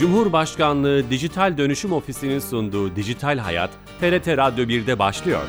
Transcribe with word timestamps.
Cumhurbaşkanlığı 0.00 1.10
Dijital 1.10 1.58
Dönüşüm 1.58 1.92
Ofisi'nin 1.92 2.38
sunduğu 2.38 2.96
Dijital 2.96 3.38
Hayat, 3.38 3.70
TRT 4.00 4.28
Radyo 4.28 4.64
1'de 4.64 4.98
başlıyor. 4.98 5.42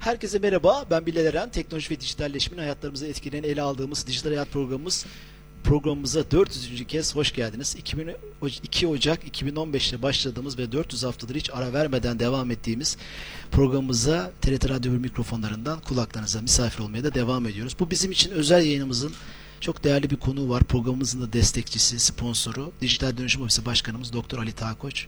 Herkese 0.00 0.38
merhaba. 0.38 0.84
Ben 0.90 1.06
Bilal 1.06 1.24
Eren. 1.24 1.50
Teknoloji 1.50 1.90
ve 1.90 2.00
dijitalleşmenin 2.00 2.62
hayatlarımızı 2.62 3.06
etkileyen 3.06 3.44
ele 3.44 3.62
aldığımız 3.62 4.06
Dijital 4.06 4.30
Hayat 4.30 4.50
programımız 4.50 5.06
programımıza 5.66 6.30
400. 6.30 6.86
kez 6.86 7.16
hoş 7.16 7.34
geldiniz. 7.34 7.76
2 8.62 8.86
Ocak 8.86 9.40
2015'te 9.40 10.02
başladığımız 10.02 10.58
ve 10.58 10.72
400 10.72 11.04
haftadır 11.04 11.34
hiç 11.34 11.50
ara 11.50 11.72
vermeden 11.72 12.18
devam 12.18 12.50
ettiğimiz 12.50 12.96
programımıza 13.50 14.32
TRT 14.40 14.68
Radyo 14.68 14.92
1 14.92 14.98
mikrofonlarından 14.98 15.80
kulaklarınıza 15.80 16.42
misafir 16.42 16.82
olmaya 16.82 17.04
da 17.04 17.14
devam 17.14 17.46
ediyoruz. 17.46 17.76
Bu 17.80 17.90
bizim 17.90 18.10
için 18.10 18.30
özel 18.30 18.64
yayınımızın 18.64 19.12
çok 19.60 19.84
değerli 19.84 20.10
bir 20.10 20.16
konu 20.16 20.48
var. 20.48 20.64
Programımızın 20.64 21.22
da 21.22 21.32
destekçisi, 21.32 21.98
sponsoru 21.98 22.72
Dijital 22.80 23.16
Dönüşüm 23.16 23.42
Ofisi 23.42 23.66
Başkanımız 23.66 24.12
Doktor 24.12 24.38
Ali 24.38 24.52
Takoç. 24.52 25.06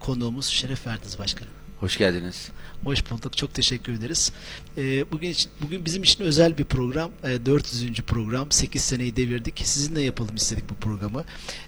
Konuğumuz 0.00 0.46
Şeref 0.46 0.86
verdiniz 0.86 1.18
başkanım. 1.18 1.65
Hoş 1.80 1.98
geldiniz. 1.98 2.48
Hoş 2.84 3.10
bulduk. 3.10 3.36
Çok 3.36 3.54
teşekkür 3.54 3.92
ederiz. 3.92 4.32
Ee, 4.78 5.10
bugün 5.12 5.30
için, 5.30 5.50
bugün 5.60 5.84
bizim 5.84 6.02
için 6.02 6.24
özel 6.24 6.58
bir 6.58 6.64
program. 6.64 7.10
Ee, 7.24 7.46
400. 7.46 8.00
program. 8.00 8.50
8 8.50 8.82
seneyi 8.82 9.16
devirdik. 9.16 9.60
Sizinle 9.64 10.02
yapalım 10.02 10.34
istedik 10.36 10.70
bu 10.70 10.74
programı. 10.74 11.24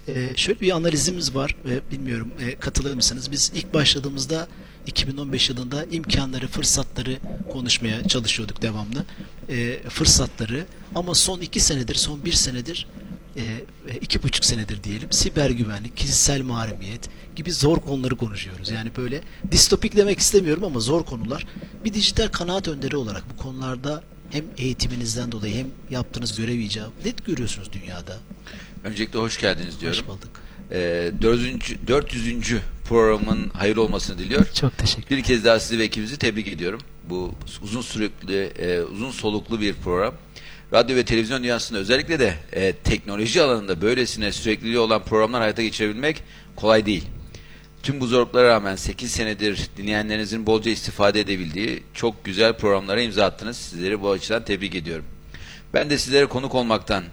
Ee, 0.07 0.29
şöyle 0.35 0.59
bir 0.59 0.71
analizimiz 0.71 1.35
var. 1.35 1.55
Bilmiyorum 1.91 2.31
e, 2.39 2.55
katılır 2.55 2.93
mısınız? 2.93 3.31
Biz 3.31 3.51
ilk 3.55 3.73
başladığımızda 3.73 4.47
2015 4.87 5.49
yılında 5.49 5.85
imkanları, 5.85 6.47
fırsatları 6.47 7.17
konuşmaya 7.51 8.07
çalışıyorduk 8.07 8.61
devamlı. 8.61 9.05
Ee, 9.49 9.79
fırsatları 9.89 10.65
ama 10.95 11.15
son 11.15 11.39
2 11.39 11.59
senedir, 11.59 11.95
son 11.95 12.25
1 12.25 12.31
senedir 12.31 12.87
e, 13.37 13.43
iki 14.01 14.23
buçuk 14.23 14.45
senedir 14.45 14.83
diyelim 14.83 15.11
siber 15.11 15.49
güvenlik, 15.49 15.97
kişisel 15.97 16.41
mahremiyet 16.41 17.09
gibi 17.35 17.51
zor 17.51 17.77
konuları 17.77 18.15
konuşuyoruz. 18.15 18.69
Yani 18.69 18.91
böyle 18.97 19.21
distopik 19.51 19.95
demek 19.95 20.19
istemiyorum 20.19 20.63
ama 20.63 20.79
zor 20.79 21.05
konular. 21.05 21.45
Bir 21.85 21.93
dijital 21.93 22.27
kanaat 22.27 22.67
önderi 22.67 22.97
olarak 22.97 23.23
bu 23.33 23.43
konularda 23.43 24.03
hem 24.31 24.45
eğitiminizden 24.57 25.31
dolayı 25.31 25.55
hem 25.55 25.67
yaptığınız 25.89 26.37
görev 26.37 26.59
icabı 26.59 26.91
ne 27.05 27.13
görüyorsunuz 27.25 27.69
dünyada? 27.73 28.17
Öncelikle 28.83 29.19
hoş 29.19 29.39
geldiniz 29.39 29.81
diyorum. 29.81 29.99
Hoş 29.99 30.07
bulduk. 30.07 30.31
Ee, 30.71 31.11
400. 31.21 31.87
400. 31.87 32.61
programın 32.89 33.49
hayırlı 33.49 33.81
olmasını 33.81 34.17
diliyor. 34.17 34.45
Çok 34.53 34.77
teşekkür 34.77 35.17
Bir 35.17 35.23
kez 35.23 35.45
daha 35.45 35.59
sizi 35.59 35.79
ve 35.79 35.83
ekibinizi 35.83 36.17
tebrik 36.17 36.47
ediyorum. 36.47 36.81
Bu 37.09 37.35
uzun 37.61 37.81
sürekli, 37.81 38.43
e, 38.43 38.81
uzun 38.81 39.11
soluklu 39.11 39.61
bir 39.61 39.73
program. 39.73 40.13
Radyo 40.73 40.95
ve 40.95 41.05
televizyon 41.05 41.43
dünyasında 41.43 41.79
özellikle 41.79 42.19
de 42.19 42.35
e, 42.53 42.73
teknoloji 42.73 43.41
alanında 43.41 43.81
böylesine 43.81 44.31
sürekliliği 44.31 44.79
olan 44.79 45.03
programlar 45.03 45.41
hayata 45.41 45.61
geçirebilmek 45.61 46.23
kolay 46.55 46.85
değil. 46.85 47.03
Tüm 47.83 47.99
bu 47.99 48.07
zorluklara 48.07 48.47
rağmen 48.47 48.75
8 48.75 49.11
senedir 49.11 49.69
dinleyenlerinizin 49.77 50.45
bolca 50.45 50.71
istifade 50.71 51.19
edebildiği 51.19 51.83
çok 51.93 52.25
güzel 52.25 52.53
programlara 52.57 53.01
imza 53.01 53.25
attınız. 53.25 53.57
Sizleri 53.57 54.01
bu 54.01 54.11
açıdan 54.11 54.45
tebrik 54.45 54.75
ediyorum. 54.75 55.05
Ben 55.73 55.89
de 55.89 55.97
sizlere 55.97 56.25
konuk 56.25 56.55
olmaktan 56.55 57.03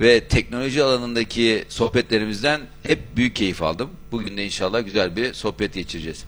ve 0.00 0.20
teknoloji 0.20 0.82
alanındaki 0.82 1.64
sohbetlerimizden 1.68 2.60
hep 2.82 3.16
büyük 3.16 3.36
keyif 3.36 3.62
aldım. 3.62 3.90
Bugün 4.12 4.36
de 4.36 4.44
inşallah 4.44 4.84
güzel 4.84 5.16
bir 5.16 5.34
sohbet 5.34 5.74
geçireceğiz. 5.74 6.24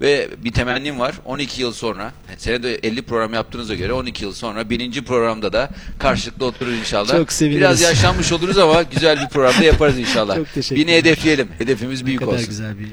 Ve 0.00 0.28
bir 0.44 0.52
temennim 0.52 0.98
var. 1.00 1.14
12 1.24 1.62
yıl 1.62 1.72
sonra, 1.72 2.12
senede 2.38 2.74
50 2.74 3.02
program 3.02 3.34
yaptığınıza 3.34 3.74
göre 3.74 3.92
12 3.92 4.24
yıl 4.24 4.32
sonra 4.32 4.70
birinci 4.70 5.04
programda 5.04 5.52
da 5.52 5.70
karşılıklı 5.98 6.46
oturur 6.46 6.72
inşallah. 6.72 7.16
Çok 7.16 7.32
seviniriz. 7.32 7.60
Biraz 7.60 7.80
yaşlanmış 7.80 8.32
oluruz 8.32 8.58
ama 8.58 8.82
güzel 8.82 9.20
bir 9.20 9.28
programda 9.28 9.64
yaparız 9.64 9.98
inşallah. 9.98 10.36
Çok 10.40 10.52
teşekkür 10.54 10.82
Bini 10.82 10.92
hedefleyelim. 10.92 11.48
Hedefimiz 11.58 12.00
Ne 12.00 12.06
büyük 12.06 12.20
kadar 12.20 12.32
olsun. 12.32 12.46
güzel 12.46 12.78
bir 12.78 12.86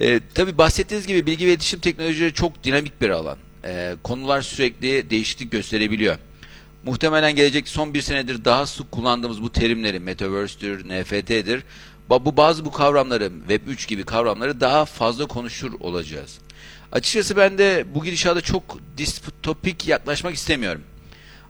Ee, 0.00 0.20
tabii 0.34 0.58
bahsettiğiniz 0.58 1.06
gibi 1.06 1.26
bilgi 1.26 1.46
ve 1.46 1.50
iletişim 1.50 1.80
teknolojileri 1.80 2.34
çok 2.34 2.64
dinamik 2.64 3.00
bir 3.00 3.10
alan. 3.10 3.36
Ee, 3.64 3.94
konular 4.02 4.42
sürekli 4.42 5.10
değişiklik 5.10 5.52
gösterebiliyor. 5.52 6.16
Muhtemelen 6.84 7.36
gelecek 7.36 7.68
son 7.68 7.94
bir 7.94 8.02
senedir 8.02 8.44
daha 8.44 8.66
sık 8.66 8.92
kullandığımız 8.92 9.42
bu 9.42 9.52
terimleri 9.52 10.00
Metaverse'dür, 10.00 10.88
NFT'dir. 10.88 11.62
Bu 12.10 12.36
bazı 12.36 12.64
bu 12.64 12.72
kavramları, 12.72 13.30
Web3 13.48 13.88
gibi 13.88 14.04
kavramları 14.04 14.60
daha 14.60 14.84
fazla 14.84 15.26
konuşur 15.26 15.72
olacağız. 15.80 16.38
Açıkçası 16.92 17.36
ben 17.36 17.58
de 17.58 17.84
bu 17.94 18.04
gidişata 18.04 18.40
çok 18.40 18.78
distopik 18.96 19.88
yaklaşmak 19.88 20.34
istemiyorum. 20.34 20.82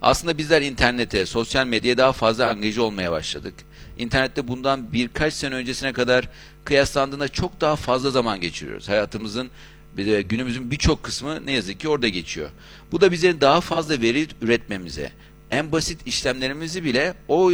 Aslında 0.02 0.38
bizler 0.38 0.62
internete, 0.62 1.26
sosyal 1.26 1.66
medyaya 1.66 1.98
daha 1.98 2.12
fazla 2.12 2.48
angaje 2.50 2.80
olmaya 2.80 3.12
başladık. 3.12 3.54
İnternette 3.98 4.48
bundan 4.48 4.92
birkaç 4.92 5.34
sene 5.34 5.54
öncesine 5.54 5.92
kadar 5.92 6.28
kıyaslandığında 6.64 7.28
çok 7.28 7.60
daha 7.60 7.76
fazla 7.76 8.10
zaman 8.10 8.40
geçiriyoruz. 8.40 8.88
Hayatımızın 8.88 9.50
bir 9.96 10.06
de 10.06 10.22
günümüzün 10.22 10.70
birçok 10.70 11.02
kısmı 11.02 11.46
ne 11.46 11.52
yazık 11.52 11.80
ki 11.80 11.88
orada 11.88 12.08
geçiyor. 12.08 12.50
Bu 12.92 13.00
da 13.00 13.12
bize 13.12 13.40
daha 13.40 13.60
fazla 13.60 14.00
veri 14.00 14.26
üretmemize, 14.42 15.12
en 15.50 15.72
basit 15.72 16.06
işlemlerimizi 16.06 16.84
bile 16.84 17.14
o 17.28 17.52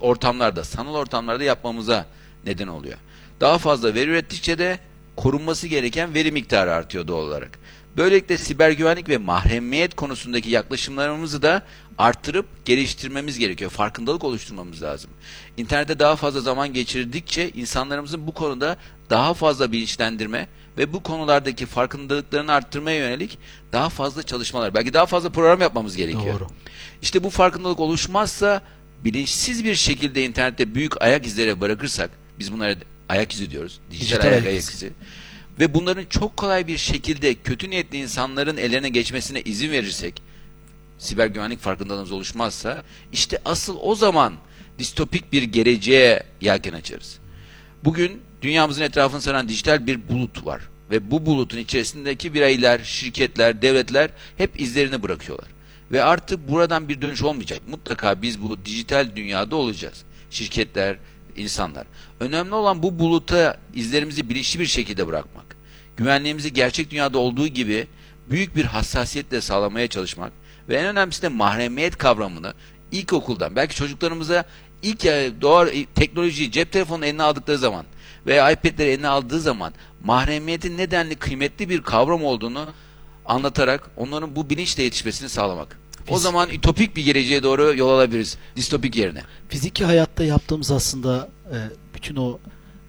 ortamlarda, 0.00 0.64
sanal 0.64 0.94
ortamlarda 0.94 1.44
yapmamıza 1.44 2.06
neden 2.46 2.68
oluyor. 2.68 2.98
Daha 3.40 3.58
fazla 3.58 3.94
veri 3.94 4.10
ürettikçe 4.10 4.58
de 4.58 4.78
korunması 5.16 5.66
gereken 5.66 6.14
veri 6.14 6.32
miktarı 6.32 6.72
artıyor 6.72 7.08
doğal 7.08 7.22
olarak. 7.22 7.58
Böylelikle 7.96 8.38
siber 8.38 8.70
güvenlik 8.70 9.08
ve 9.08 9.18
mahremiyet 9.18 9.96
konusundaki 9.96 10.50
yaklaşımlarımızı 10.50 11.42
da 11.42 11.62
arttırıp 11.98 12.46
geliştirmemiz 12.64 13.38
gerekiyor. 13.38 13.70
Farkındalık 13.70 14.24
oluşturmamız 14.24 14.82
lazım. 14.82 15.10
İnternette 15.56 15.98
daha 15.98 16.16
fazla 16.16 16.40
zaman 16.40 16.72
geçirdikçe 16.72 17.50
insanlarımızın 17.50 18.26
bu 18.26 18.34
konuda 18.34 18.76
daha 19.10 19.34
fazla 19.34 19.72
bilinçlendirme 19.72 20.48
ve 20.78 20.92
bu 20.92 21.02
konulardaki 21.02 21.66
farkındalıklarını 21.66 22.52
arttırmaya 22.52 22.96
yönelik 22.98 23.38
daha 23.72 23.88
fazla 23.88 24.22
çalışmalar, 24.22 24.74
belki 24.74 24.92
daha 24.94 25.06
fazla 25.06 25.30
program 25.30 25.60
yapmamız 25.60 25.96
gerekiyor. 25.96 26.40
Doğru. 26.40 26.46
İşte 27.02 27.24
bu 27.24 27.30
farkındalık 27.30 27.80
oluşmazsa 27.80 28.62
bilinçsiz 29.04 29.64
bir 29.64 29.74
şekilde 29.74 30.24
internette 30.24 30.74
büyük 30.74 31.02
ayak 31.02 31.26
izleri 31.26 31.60
bırakırsak, 31.60 32.10
biz 32.40 32.52
bunlara 32.52 32.74
ayak 33.08 33.32
izi 33.32 33.50
diyoruz, 33.50 33.80
dijital, 33.90 34.16
Dijital 34.16 34.32
ayak, 34.32 34.46
ayak 34.46 34.62
izi. 34.62 34.92
Ve 35.60 35.74
bunların 35.74 36.04
çok 36.04 36.36
kolay 36.36 36.66
bir 36.66 36.78
şekilde 36.78 37.34
kötü 37.34 37.70
niyetli 37.70 37.98
insanların 37.98 38.56
ellerine 38.56 38.88
geçmesine 38.88 39.42
izin 39.42 39.70
verirsek, 39.70 40.22
siber 40.98 41.26
güvenlik 41.26 41.60
farkındalığımız 41.60 42.12
oluşmazsa, 42.12 42.82
işte 43.12 43.38
asıl 43.44 43.76
o 43.80 43.94
zaman 43.94 44.34
distopik 44.78 45.32
bir 45.32 45.42
geleceğe 45.42 46.22
yelken 46.40 46.72
açarız. 46.72 47.18
Bugün 47.84 48.20
dünyamızın 48.42 48.82
etrafını 48.82 49.20
saran 49.20 49.48
dijital 49.48 49.86
bir 49.86 50.08
bulut 50.08 50.46
var. 50.46 50.62
Ve 50.90 51.10
bu 51.10 51.26
bulutun 51.26 51.58
içerisindeki 51.58 52.34
bireyler, 52.34 52.80
şirketler, 52.84 53.62
devletler 53.62 54.10
hep 54.36 54.60
izlerini 54.60 55.02
bırakıyorlar. 55.02 55.48
Ve 55.92 56.04
artık 56.04 56.48
buradan 56.48 56.88
bir 56.88 57.02
dönüş 57.02 57.22
olmayacak. 57.22 57.60
Mutlaka 57.68 58.22
biz 58.22 58.42
bu 58.42 58.64
dijital 58.64 59.08
dünyada 59.16 59.56
olacağız. 59.56 60.04
Şirketler, 60.30 60.96
insanlar. 61.36 61.86
Önemli 62.20 62.54
olan 62.54 62.82
bu 62.82 62.98
buluta 62.98 63.56
izlerimizi 63.74 64.28
bilinçli 64.28 64.60
bir 64.60 64.66
şekilde 64.66 65.06
bırakmak. 65.06 65.56
Güvenliğimizi 65.96 66.52
gerçek 66.52 66.90
dünyada 66.90 67.18
olduğu 67.18 67.46
gibi 67.46 67.86
büyük 68.30 68.56
bir 68.56 68.64
hassasiyetle 68.64 69.40
sağlamaya 69.40 69.88
çalışmak 69.88 70.32
ve 70.68 70.76
en 70.76 70.86
önemlisi 70.86 71.22
de 71.22 71.28
mahremiyet 71.28 71.96
kavramını 71.98 72.54
ilkokuldan 72.92 73.56
belki 73.56 73.74
çocuklarımıza 73.76 74.44
ilk 74.82 75.04
ya- 75.04 75.40
doğar 75.40 75.68
teknolojiyi 75.94 76.52
cep 76.52 76.72
telefonu 76.72 77.06
eline 77.06 77.22
aldıkları 77.22 77.58
zaman 77.58 77.86
veya 78.26 78.50
iPad'leri 78.50 78.90
eline 78.90 79.08
aldığı 79.08 79.40
zaman 79.40 79.72
mahremiyetin 80.04 80.78
nedenli 80.78 81.16
kıymetli 81.16 81.68
bir 81.68 81.82
kavram 81.82 82.24
olduğunu 82.24 82.68
anlatarak 83.26 83.90
onların 83.96 84.36
bu 84.36 84.50
bilinçle 84.50 84.82
yetişmesini 84.82 85.28
sağlamak. 85.28 85.78
O 86.08 86.14
Biz- 86.14 86.22
zaman 86.22 86.50
ütopik 86.50 86.96
bir 86.96 87.04
geleceğe 87.04 87.42
doğru 87.42 87.74
yol 87.76 87.88
alabiliriz. 87.88 88.36
Distopik 88.56 88.96
yerine. 88.96 89.22
fiziki 89.48 89.84
hayatta 89.84 90.24
yaptığımız 90.24 90.70
aslında 90.70 91.28
e, 91.52 91.56
bütün 91.94 92.16
o 92.16 92.38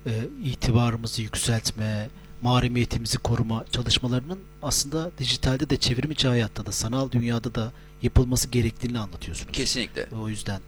e, 0.06 0.12
itibarımızı 0.44 1.22
yükseltme, 1.22 2.10
mahremiyetimizi 2.42 3.18
koruma 3.18 3.66
çalışmalarının 3.72 4.40
aslında 4.62 5.12
dijitalde 5.18 5.70
de 5.70 5.78
çevrimiçi 5.78 6.28
hayatta 6.28 6.66
da 6.66 6.72
sanal 6.72 7.12
dünyada 7.12 7.56
da 7.56 7.72
yapılması 8.02 8.48
gerektiğini 8.50 9.00
anlatıyorsunuz. 9.00 9.52
Kesinlikle. 9.52 10.08
O 10.22 10.30
yüzden 10.30 10.62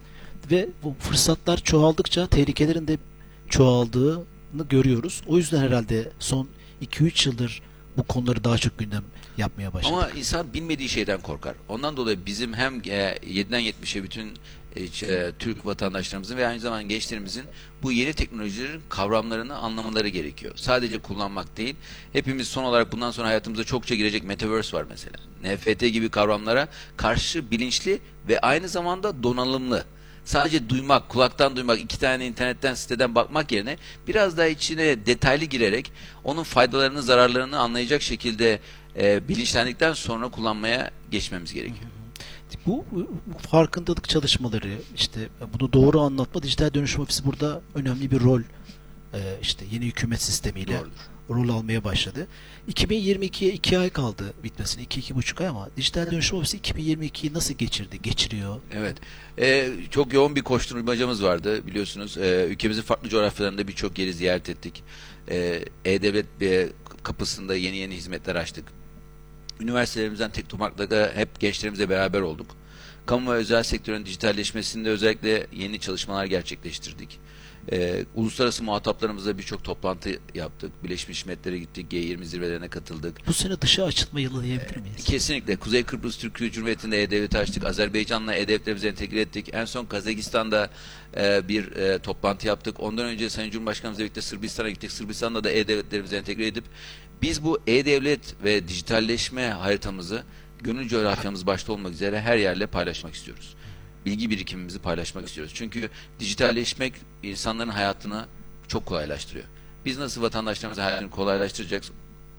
ve 0.50 0.68
bu 0.82 0.94
fırsatlar 1.00 1.56
çoğaldıkça 1.58 2.26
tehlikelerin 2.26 2.88
de 2.88 2.98
çoğaldığını 3.50 4.64
görüyoruz. 4.68 5.22
O 5.26 5.36
yüzden 5.38 5.58
herhalde 5.62 6.10
son 6.18 6.48
2-3 6.82 7.28
yıldır 7.28 7.62
bu 7.96 8.02
konuları 8.02 8.44
daha 8.44 8.58
çok 8.58 8.78
gündem 8.78 9.04
yapmaya 9.38 9.72
başladık. 9.72 9.96
Ama 9.96 10.10
insan 10.10 10.54
bilmediği 10.54 10.88
şeyden 10.88 11.20
korkar. 11.20 11.54
Ondan 11.68 11.96
dolayı 11.96 12.26
bizim 12.26 12.54
hem 12.54 12.74
e, 12.74 13.18
7'den 13.22 13.62
70'e 13.62 14.02
bütün 14.02 14.34
e, 14.76 14.82
e, 14.82 15.32
Türk 15.38 15.66
vatandaşlarımızın 15.66 16.36
ve 16.36 16.46
aynı 16.46 16.60
zamanda 16.60 16.82
gençlerimizin 16.82 17.44
bu 17.82 17.92
yeni 17.92 18.12
teknolojilerin 18.12 18.82
kavramlarını 18.88 19.56
anlamaları 19.56 20.08
gerekiyor. 20.08 20.52
Sadece 20.56 20.98
kullanmak 20.98 21.56
değil. 21.56 21.76
Hepimiz 22.12 22.48
son 22.48 22.64
olarak 22.64 22.92
bundan 22.92 23.10
sonra 23.10 23.28
hayatımıza 23.28 23.64
çokça 23.64 23.94
girecek 23.94 24.24
Metaverse 24.24 24.76
var 24.76 24.84
mesela. 24.88 25.16
NFT 25.44 25.80
gibi 25.80 26.08
kavramlara 26.08 26.68
karşı 26.96 27.50
bilinçli 27.50 28.00
ve 28.28 28.40
aynı 28.40 28.68
zamanda 28.68 29.22
donanımlı. 29.22 29.84
Sadece 30.24 30.68
duymak, 30.68 31.08
kulaktan 31.08 31.56
duymak, 31.56 31.80
iki 31.80 31.98
tane 31.98 32.26
internetten 32.26 32.74
siteden 32.74 33.14
bakmak 33.14 33.52
yerine 33.52 33.76
biraz 34.08 34.38
daha 34.38 34.46
içine 34.46 35.06
detaylı 35.06 35.44
girerek 35.44 35.92
onun 36.24 36.42
faydalarını, 36.42 37.02
zararlarını 37.02 37.58
anlayacak 37.58 38.02
şekilde 38.02 38.60
e, 38.96 39.28
bilinçlendikten 39.28 39.92
sonra 39.92 40.28
kullanmaya 40.28 40.90
geçmemiz 41.10 41.54
gerekiyor. 41.54 41.90
Bu, 42.66 42.84
bu 42.92 43.38
farkındalık 43.50 44.08
çalışmaları, 44.08 44.78
işte 44.96 45.20
bunu 45.58 45.72
doğru 45.72 46.00
anlatma, 46.00 46.42
dijital 46.42 46.74
dönüşüm 46.74 47.02
ofisi 47.02 47.24
burada 47.24 47.60
önemli 47.74 48.10
bir 48.10 48.20
rol 48.20 48.40
e, 49.14 49.38
işte 49.42 49.64
yeni 49.70 49.84
hükümet 49.84 50.22
sistemiyle 50.22 50.72
Doğrudur. 50.78 50.90
rol 51.30 51.48
almaya 51.48 51.84
başladı. 51.84 52.26
2022'ye 52.70 53.52
2 53.52 53.78
ay 53.78 53.90
kaldı 53.90 54.34
bitmesine, 54.44 54.84
2-2,5 54.84 55.42
ay 55.42 55.48
ama 55.48 55.68
dijital 55.76 56.10
dönüşüm 56.10 56.38
ofisi 56.38 56.58
2022'yi 56.58 57.32
nasıl 57.32 57.54
geçirdi, 57.54 58.02
geçiriyor? 58.02 58.60
Evet. 58.72 58.96
Ee, 59.38 59.70
çok 59.90 60.12
yoğun 60.12 60.36
bir 60.36 60.42
koşturmacamız 60.42 61.22
vardı 61.22 61.66
biliyorsunuz. 61.66 62.18
Ee, 62.18 62.46
ülkemizin 62.50 62.82
farklı 62.82 63.08
coğrafyalarında 63.08 63.68
birçok 63.68 63.98
yeri 63.98 64.12
ziyaret 64.12 64.48
ettik. 64.48 64.82
Ee, 65.30 65.64
E-Devlet 65.84 66.26
e, 66.42 66.68
kapısında 67.02 67.56
yeni 67.56 67.76
yeni 67.76 67.96
hizmetler 67.96 68.36
açtık. 68.36 68.64
Üniversitelerimizden 69.60 70.30
tek 70.30 70.48
tomakla 70.48 71.12
hep 71.14 71.40
gençlerimizle 71.40 71.88
beraber 71.88 72.20
olduk. 72.20 72.46
Kamu 73.06 73.32
ve 73.32 73.36
özel 73.36 73.62
sektörün 73.62 74.06
dijitalleşmesinde 74.06 74.90
özellikle 74.90 75.46
yeni 75.52 75.80
çalışmalar 75.80 76.24
gerçekleştirdik. 76.24 77.20
Ee, 77.72 78.04
uluslararası 78.14 78.64
muhataplarımızla 78.64 79.38
birçok 79.38 79.64
toplantı 79.64 80.18
yaptık. 80.34 80.72
Birleşmiş 80.84 81.26
Milletler'e 81.26 81.58
gittik, 81.58 81.92
G20 81.92 82.24
zirvelerine 82.24 82.68
katıldık. 82.68 83.26
Bu 83.26 83.32
sene 83.32 83.60
dışa 83.60 83.84
açılma 83.84 84.20
yılı 84.20 84.42
diyebilir 84.42 84.76
miyiz? 84.76 85.04
Kesinlikle. 85.04 85.56
Kuzey 85.56 85.84
Kıbrıs 85.84 86.18
Türkiye 86.18 86.50
Cumhuriyeti'nde 86.50 87.02
E-Devlet'i 87.02 87.38
açtık. 87.38 87.64
Azerbaycan'la 87.64 88.34
E-Devletlerimizi 88.34 88.88
entegre 88.88 89.20
ettik. 89.20 89.50
En 89.52 89.64
son 89.64 89.86
Kazakistan'da 89.86 90.70
e, 91.16 91.48
bir 91.48 91.72
e, 91.72 91.98
toplantı 91.98 92.46
yaptık. 92.46 92.80
Ondan 92.80 93.06
önce 93.06 93.30
Sayın 93.30 93.50
Cumhurbaşkanımızla 93.50 94.02
birlikte 94.04 94.22
Sırbistan'a 94.22 94.70
gittik. 94.70 94.92
Sırbistan'da 94.92 95.44
da 95.44 95.50
E-Devletlerimizi 95.50 96.16
entegre 96.16 96.46
edip 96.46 96.64
biz 97.22 97.44
bu 97.44 97.58
E-Devlet 97.66 98.34
ve 98.44 98.68
dijitalleşme 98.68 99.48
haritamızı 99.48 100.22
gönül 100.60 100.88
coğrafyamız 100.88 101.46
başta 101.46 101.72
olmak 101.72 101.92
üzere 101.92 102.20
her 102.20 102.36
yerle 102.36 102.66
paylaşmak 102.66 103.14
istiyoruz. 103.14 103.54
Bilgi 104.06 104.30
birikimimizi 104.30 104.78
paylaşmak 104.78 105.28
istiyoruz. 105.28 105.52
Çünkü 105.56 105.90
dijitalleşmek 106.20 106.94
insanların 107.22 107.70
hayatını 107.70 108.26
çok 108.68 108.86
kolaylaştırıyor. 108.86 109.44
Biz 109.84 109.98
nasıl 109.98 110.22
vatandaşlarımızın 110.22 110.82
hayatını 110.82 111.10
kolaylaştıracak, 111.10 111.82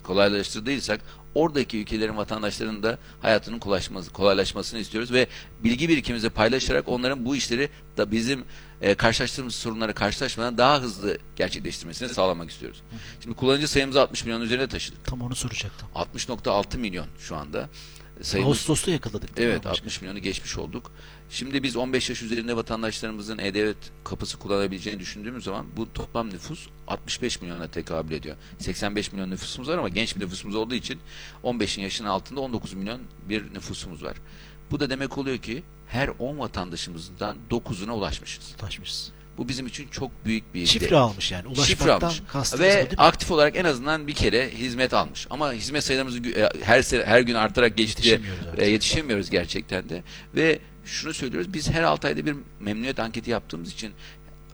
kolaylaştırdıysak 0.04 1.02
oradaki 1.36 1.78
ülkelerin 1.78 2.18
vatandaşlarının 2.18 2.84
da 2.84 2.98
hayatının 3.22 3.60
kolaylaşması, 3.60 4.14
kolaylaşmasını 4.14 4.80
istiyoruz 4.80 5.14
ve 5.14 5.28
bilgi 5.64 5.90
birikimimizi 5.90 6.30
paylaşarak 6.30 6.88
onların 6.88 7.26
bu 7.26 7.36
işleri 7.36 7.70
da 7.98 8.12
bizim 8.12 8.44
e, 8.82 8.96
karşılaştığımız 8.96 9.56
sorunları 9.56 9.94
karşılaşmadan 9.94 10.58
daha 10.58 10.82
hızlı 10.82 11.18
gerçekleştirmesini 11.36 12.10
sağlamak 12.10 12.50
istiyoruz. 12.50 12.82
Şimdi 13.24 13.36
kullanıcı 13.36 13.68
sayımızı 13.68 14.02
60 14.02 14.26
milyon 14.26 14.42
üzerine 14.42 14.68
taşıdık. 14.68 15.06
Tam 15.06 15.22
onu 15.22 15.36
soracaktım. 15.36 15.88
60.6 15.96 16.78
milyon 16.78 17.08
şu 17.20 17.36
anda. 17.36 17.70
Sayımız 18.22 18.50
Ağustos'ta 18.50 18.92
yakaladık. 18.92 19.30
Evet 19.38 19.58
başkanım? 19.58 19.76
60 19.76 20.02
milyonu 20.02 20.20
geçmiş 20.20 20.58
olduk. 20.58 20.92
Şimdi 21.30 21.64
biz 21.64 21.76
15 21.76 22.10
yaş 22.10 22.22
üzerinde 22.22 22.56
vatandaşlarımızın 22.56 23.38
E-Devlet 23.38 23.78
kapısı 24.04 24.40
kullanabileceğini 24.40 25.00
düşündüğümüz 25.00 25.44
zaman 25.44 25.66
bu 25.78 25.94
toplam 25.94 26.30
nüfus 26.30 26.68
65 26.88 27.42
milyona 27.42 27.68
tekabül 27.68 28.12
ediyor. 28.12 28.36
85 28.60 29.12
milyon 29.12 29.32
nüfusumuz 29.32 29.70
var 29.70 29.78
ama 29.78 29.90
genç 29.90 30.16
bir 30.16 30.22
nüfusumuz 30.22 30.56
olduğu 30.56 30.76
için 30.76 31.00
15'in 31.44 31.84
yaşının 31.84 32.10
altında 32.10 32.40
19 32.40 32.74
milyon 32.74 33.02
bir 33.30 33.54
nüfusumuz 33.54 34.04
var. 34.04 34.18
Bu 34.72 34.80
da 34.80 34.90
demek 34.90 35.18
oluyor 35.18 35.38
ki 35.38 35.64
her 35.88 36.08
10 36.20 36.40
vatandaşımızdan 36.40 37.38
9'una 37.50 37.92
ulaşmışız. 37.92 38.56
Ulaşmışız. 38.62 39.12
Bu 39.38 39.48
bizim 39.48 39.68
için 39.68 39.88
çok 39.88 40.26
büyük 40.26 40.54
bir 40.54 40.66
Şifre 40.66 40.96
almış 40.96 41.32
yani. 41.32 41.56
Şifre 41.56 41.84
Ulaşmaktan 41.84 42.08
almış. 42.08 42.22
kastımız 42.28 42.66
bu 42.66 42.70
Ve 42.70 42.88
aktif 42.98 43.32
olarak 43.32 43.56
en 43.58 43.66
azından 43.66 44.08
bir 44.08 44.14
kere 44.14 44.50
hizmet 44.52 44.94
almış. 44.94 45.28
Ama 45.30 45.54
hizmet 45.54 45.84
sayılarımız 45.84 46.18
gü- 46.18 46.40
e, 46.40 46.66
her 46.66 46.84
her 47.06 47.22
gün 47.22 47.36
artarak 47.36 47.78
geçti. 47.78 48.22
E, 48.58 48.66
yetişemiyoruz 48.70 49.30
gerçekten 49.30 49.90
de. 49.90 50.04
Ve 50.36 50.60
şunu 50.86 51.14
söylüyoruz. 51.14 51.54
Biz 51.54 51.70
her 51.70 51.84
6 51.84 52.08
ayda 52.08 52.26
bir 52.26 52.36
memnuniyet 52.60 53.00
anketi 53.00 53.32
yaptığımız 53.32 53.74
için 53.74 53.94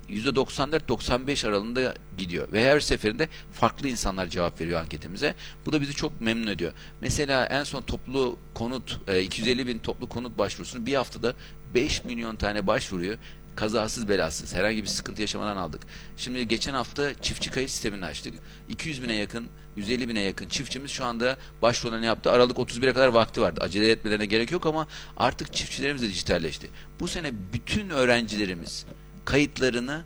%94-95 0.10 1.48
aralığında 1.48 1.94
gidiyor. 2.18 2.52
Ve 2.52 2.66
her 2.72 2.80
seferinde 2.80 3.30
farklı 3.52 3.88
insanlar 3.90 4.28
cevap 4.28 4.62
veriyor 4.62 4.80
anketimize. 4.82 5.36
Bu 5.66 5.72
da 5.72 5.82
bizi 5.82 5.94
çok 5.94 6.22
memnun 6.22 6.48
ediyor. 6.48 6.72
Mesela 7.02 7.46
en 7.46 7.64
son 7.64 7.82
toplu 7.82 8.40
konut, 8.54 9.00
e, 9.08 9.22
250 9.22 9.68
bin 9.68 9.80
toplu 9.80 10.10
konut 10.10 10.38
başvurusunu 10.38 10.86
bir 10.86 10.94
haftada 10.96 11.34
5 11.74 12.04
milyon 12.04 12.36
tane 12.36 12.68
başvuruyor. 12.68 13.18
Kazasız 13.56 14.10
belasız 14.10 14.54
herhangi 14.54 14.84
bir 14.84 14.88
sıkıntı 14.88 15.22
yaşamadan 15.22 15.58
aldık. 15.58 15.82
Şimdi 16.18 16.48
geçen 16.48 16.74
hafta 16.74 17.14
çiftçi 17.22 17.52
kayıt 17.52 17.70
sistemini 17.70 18.06
açtık. 18.06 18.34
200 18.70 19.04
bine 19.04 19.16
yakın, 19.16 19.48
150 19.76 20.10
bine 20.10 20.22
yakın 20.22 20.50
çiftçimiz 20.50 20.92
şu 20.92 21.06
anda 21.06 21.38
başvurularını 21.62 22.06
yaptı. 22.06 22.32
Aralık 22.32 22.58
31'e 22.58 22.94
kadar 22.94 23.08
vakti 23.08 23.42
vardı. 23.42 23.62
Acele 23.64 23.92
etmelerine 23.92 24.26
gerek 24.26 24.52
yok 24.52 24.66
ama 24.66 24.88
artık 25.18 25.54
çiftçilerimiz 25.54 26.02
de 26.02 26.08
dijitalleşti. 26.08 26.70
Bu 27.00 27.08
sene 27.08 27.32
bütün 27.54 27.90
öğrencilerimiz 27.90 28.86
kayıtlarını 29.26 30.02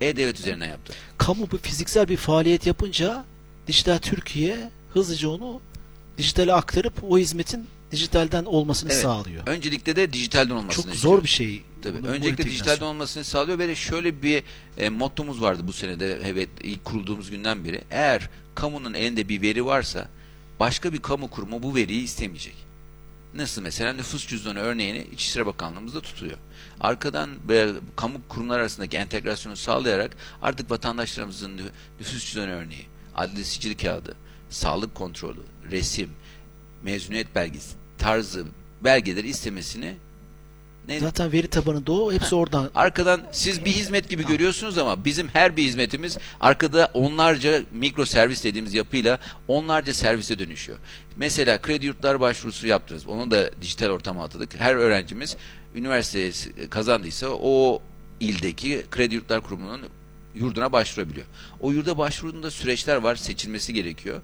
E-Devlet 0.00 0.38
üzerinden 0.40 0.68
yaptı. 0.68 0.92
Kamu 1.18 1.50
bir 1.50 1.58
fiziksel 1.58 2.08
bir 2.08 2.16
faaliyet 2.16 2.66
yapınca 2.66 3.24
dijital 3.66 3.98
Türkiye 3.98 4.70
hızlıca 4.94 5.28
onu 5.28 5.60
dijitale 6.18 6.52
aktarıp 6.52 7.04
o 7.08 7.18
hizmetin 7.18 7.66
dijitalden 7.90 8.44
olmasını 8.44 8.92
Evet. 8.92 9.02
sağlıyor. 9.02 9.42
Öncelikle 9.46 9.96
de 9.96 10.12
dijitalden 10.12 10.54
olmasını 10.54 10.84
Çok 10.84 10.94
istiyoruz. 10.94 11.00
zor 11.18 11.22
bir 11.24 11.28
şey. 11.28 11.62
Tabii. 11.82 12.02
Bu 12.02 12.06
Öncelikle 12.06 12.28
integrasyon. 12.28 12.52
dijitalde 12.54 12.84
olmasını 12.84 13.24
sağlıyor 13.24 13.58
de 13.58 13.74
şöyle 13.74 14.22
bir 14.22 14.42
e, 14.78 14.88
mottomuz 14.88 15.42
vardı 15.42 15.62
bu 15.66 15.72
senede 15.72 16.20
evet 16.24 16.48
ilk 16.62 16.84
kurulduğumuz 16.84 17.30
günden 17.30 17.64
beri. 17.64 17.80
Eğer 17.90 18.28
kamunun 18.54 18.94
elinde 18.94 19.28
bir 19.28 19.42
veri 19.42 19.64
varsa 19.66 20.08
başka 20.60 20.92
bir 20.92 20.98
kamu 20.98 21.30
kurumu 21.30 21.62
bu 21.62 21.74
veriyi 21.74 22.02
istemeyecek. 22.02 22.54
Nasıl 23.34 23.62
mesela 23.62 23.92
nüfus 23.92 24.26
cüzdanı 24.28 24.58
örneğini 24.58 25.06
İçişleri 25.12 25.46
Bakanlığımızda 25.46 26.00
tutuyor. 26.00 26.38
Arkadan 26.80 27.30
e, 27.50 27.68
kamu 27.96 28.18
kurumlar 28.28 28.58
arasındaki 28.58 28.96
entegrasyonu 28.96 29.56
sağlayarak 29.56 30.16
artık 30.42 30.70
vatandaşlarımızın 30.70 31.58
nü- 31.58 31.70
nüfus 32.00 32.24
cüzdanı 32.24 32.50
örneği, 32.50 32.86
adli 33.14 33.44
sicil 33.44 33.78
kağıdı, 33.78 34.14
sağlık 34.50 34.94
kontrolü, 34.94 35.40
resim, 35.70 36.10
mezuniyet 36.82 37.34
belgesi 37.34 37.74
tarzı 37.98 38.44
belgeleri 38.84 39.28
istemesini 39.28 39.94
ne, 40.88 41.00
Zaten 41.00 41.32
veri 41.32 41.48
tabanında 41.48 41.92
o 41.92 42.12
hepsi 42.12 42.34
oradan. 42.34 42.70
Arkadan 42.74 43.20
siz 43.32 43.64
bir 43.64 43.70
hizmet 43.70 44.08
gibi 44.08 44.26
görüyorsunuz 44.26 44.78
ama 44.78 45.04
bizim 45.04 45.28
her 45.28 45.56
bir 45.56 45.62
hizmetimiz 45.62 46.18
arkada 46.40 46.90
onlarca 46.94 47.62
mikro 47.72 48.04
servis 48.04 48.44
dediğimiz 48.44 48.74
yapıyla 48.74 49.18
onlarca 49.48 49.94
servise 49.94 50.38
dönüşüyor. 50.38 50.78
Mesela 51.16 51.60
kredi 51.60 51.86
yurtlar 51.86 52.20
başvurusu 52.20 52.66
yaptınız. 52.66 53.06
Onu 53.06 53.30
da 53.30 53.50
dijital 53.62 53.88
ortama 53.88 54.24
atladık. 54.24 54.60
Her 54.60 54.74
öğrencimiz 54.74 55.36
üniversiteye 55.74 56.32
kazandıysa 56.70 57.28
o 57.28 57.82
ildeki 58.20 58.84
kredi 58.90 59.14
yurtlar 59.14 59.40
kurumunun 59.40 59.80
yurduna 60.34 60.72
başvurabiliyor. 60.72 61.26
O 61.60 61.72
yurda 61.72 61.98
başvurduğunda 61.98 62.50
süreçler 62.50 62.96
var, 62.96 63.16
seçilmesi 63.16 63.74
gerekiyor. 63.74 64.20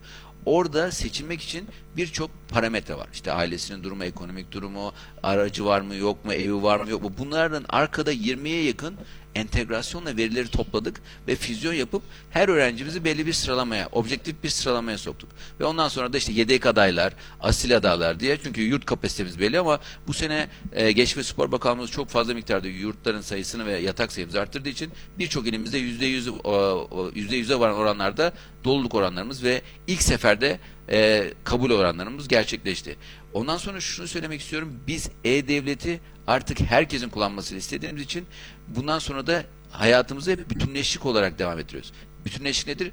Orada 0.46 0.90
seçilmek 0.90 1.42
için 1.42 1.68
birçok 1.96 2.30
parametre 2.48 2.94
var. 2.94 3.08
İşte 3.12 3.32
ailesinin 3.32 3.82
durumu, 3.82 4.04
ekonomik 4.04 4.52
durumu, 4.52 4.92
aracı 5.22 5.64
var 5.64 5.80
mı 5.80 5.94
yok 5.94 6.24
mu, 6.24 6.32
evi 6.32 6.62
var 6.62 6.80
mı 6.80 6.90
yok 6.90 7.02
mu? 7.02 7.12
Bunların 7.18 7.64
arkada 7.68 8.12
20'ye 8.12 8.64
yakın 8.64 8.96
entegrasyonla 9.34 10.16
verileri 10.16 10.48
topladık 10.48 11.00
ve 11.28 11.36
füzyon 11.36 11.72
yapıp 11.74 12.02
her 12.30 12.48
öğrencimizi 12.48 13.04
belli 13.04 13.26
bir 13.26 13.32
sıralamaya, 13.32 13.88
objektif 13.92 14.42
bir 14.42 14.48
sıralamaya 14.48 14.98
soktuk. 14.98 15.30
Ve 15.60 15.64
ondan 15.64 15.88
sonra 15.88 16.12
da 16.12 16.18
işte 16.18 16.32
yedek 16.32 16.66
adaylar, 16.66 17.12
asil 17.40 17.76
adaylar 17.76 18.20
diye 18.20 18.38
çünkü 18.42 18.62
yurt 18.62 18.86
kapasitemiz 18.86 19.40
belli 19.40 19.58
ama 19.58 19.80
bu 20.06 20.12
sene 20.12 20.48
e, 20.72 20.92
Genç 20.92 21.16
ve 21.16 21.22
Spor 21.22 21.52
Bakanlığımız 21.52 21.90
çok 21.90 22.08
fazla 22.08 22.34
miktarda 22.34 22.68
yurtların 22.68 23.20
sayısını 23.20 23.66
ve 23.66 23.78
yatak 23.78 24.12
sayımızı 24.12 24.40
arttırdığı 24.40 24.68
için 24.68 24.90
birçok 25.18 25.46
ilimizde 25.46 25.78
%100 25.78 26.28
o- 26.30 26.88
o- 26.90 27.10
%100'e 27.10 27.58
varan 27.60 27.76
oranlarda 27.76 28.32
doluluk 28.64 28.94
oranlarımız 28.94 29.44
ve 29.44 29.62
ilk 29.86 30.02
seferde 30.02 30.58
e, 30.90 31.30
kabul 31.44 31.70
oranlarımız 31.70 32.28
gerçekleşti. 32.28 32.96
Ondan 33.34 33.56
sonra 33.56 33.80
şunu 33.80 34.08
söylemek 34.08 34.40
istiyorum. 34.40 34.80
Biz 34.86 35.10
E-Devlet'i 35.24 36.00
artık 36.26 36.60
herkesin 36.60 37.08
kullanmasını 37.08 37.58
istediğimiz 37.58 38.02
için 38.02 38.26
bundan 38.68 38.98
sonra 38.98 39.26
da 39.26 39.44
hayatımızı 39.70 40.30
hep 40.30 40.50
bütünleşik 40.50 41.06
olarak 41.06 41.38
devam 41.38 41.58
ettiriyoruz. 41.58 41.92
Bütünleşik 42.24 42.66
nedir? 42.66 42.92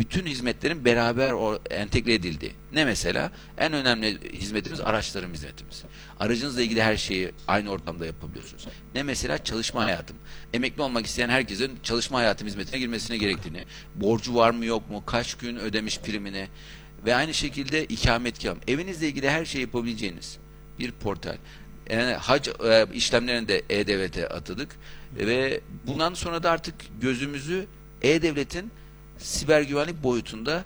bütün 0.00 0.26
hizmetlerin 0.26 0.84
beraber 0.84 1.60
entegre 1.70 2.14
edildiği. 2.14 2.52
Ne 2.72 2.84
mesela? 2.84 3.30
En 3.58 3.72
önemli 3.72 4.32
hizmetimiz 4.32 4.80
araçlarım 4.80 5.32
hizmetimiz. 5.32 5.84
Aracınızla 6.20 6.62
ilgili 6.62 6.82
her 6.82 6.96
şeyi 6.96 7.32
aynı 7.48 7.70
ortamda 7.70 8.06
yapabiliyorsunuz. 8.06 8.66
Ne 8.94 9.02
mesela? 9.02 9.44
Çalışma 9.44 9.84
hayatım. 9.84 10.16
Emekli 10.52 10.82
olmak 10.82 11.06
isteyen 11.06 11.28
herkesin 11.28 11.78
çalışma 11.82 12.18
hayatım 12.18 12.46
hizmetine 12.48 12.78
girmesine 12.78 13.16
gerektiğini, 13.16 13.64
borcu 13.94 14.34
var 14.34 14.50
mı 14.50 14.64
yok 14.64 14.90
mu, 14.90 15.02
kaç 15.06 15.34
gün 15.34 15.56
ödemiş 15.56 16.00
primini 16.00 16.48
ve 17.04 17.14
aynı 17.14 17.34
şekilde 17.34 17.84
ikametgah. 17.84 18.54
Evinizle 18.68 19.08
ilgili 19.08 19.30
her 19.30 19.44
şeyi 19.44 19.62
yapabileceğiniz 19.62 20.38
bir 20.78 20.92
portal. 20.92 21.36
Yani 21.90 22.12
hac 22.12 22.48
e, 22.48 22.86
işlemlerini 22.94 23.48
de 23.48 23.62
E-Devlet'e 23.70 24.28
atadık 24.28 24.76
ve 25.16 25.60
bundan 25.86 26.14
sonra 26.14 26.42
da 26.42 26.50
artık 26.50 26.74
gözümüzü 27.00 27.66
E-Devlet'in 28.02 28.70
siber 29.18 29.62
güvenlik 29.62 30.02
boyutunda 30.02 30.64